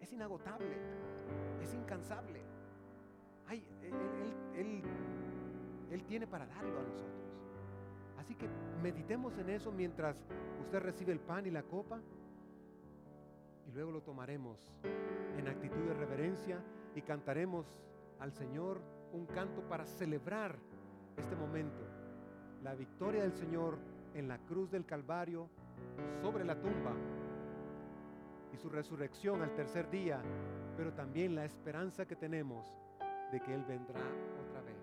[0.00, 0.76] Es inagotable,
[1.62, 2.47] es incansable.
[3.48, 3.64] Ay,
[4.54, 4.82] él,
[5.90, 7.18] él tiene para darlo a nosotros.
[8.18, 8.46] Así que
[8.82, 10.22] meditemos en eso mientras
[10.60, 12.00] usted recibe el pan y la copa
[13.66, 14.72] y luego lo tomaremos
[15.36, 16.58] en actitud de reverencia
[16.94, 17.66] y cantaremos
[18.18, 18.80] al Señor
[19.12, 20.56] un canto para celebrar
[21.16, 21.80] este momento,
[22.62, 23.78] la victoria del Señor
[24.14, 25.48] en la cruz del Calvario,
[26.20, 26.92] sobre la tumba
[28.52, 30.20] y su resurrección al tercer día,
[30.76, 32.74] pero también la esperanza que tenemos
[33.30, 34.00] de que Él vendrá
[34.40, 34.77] otra vez.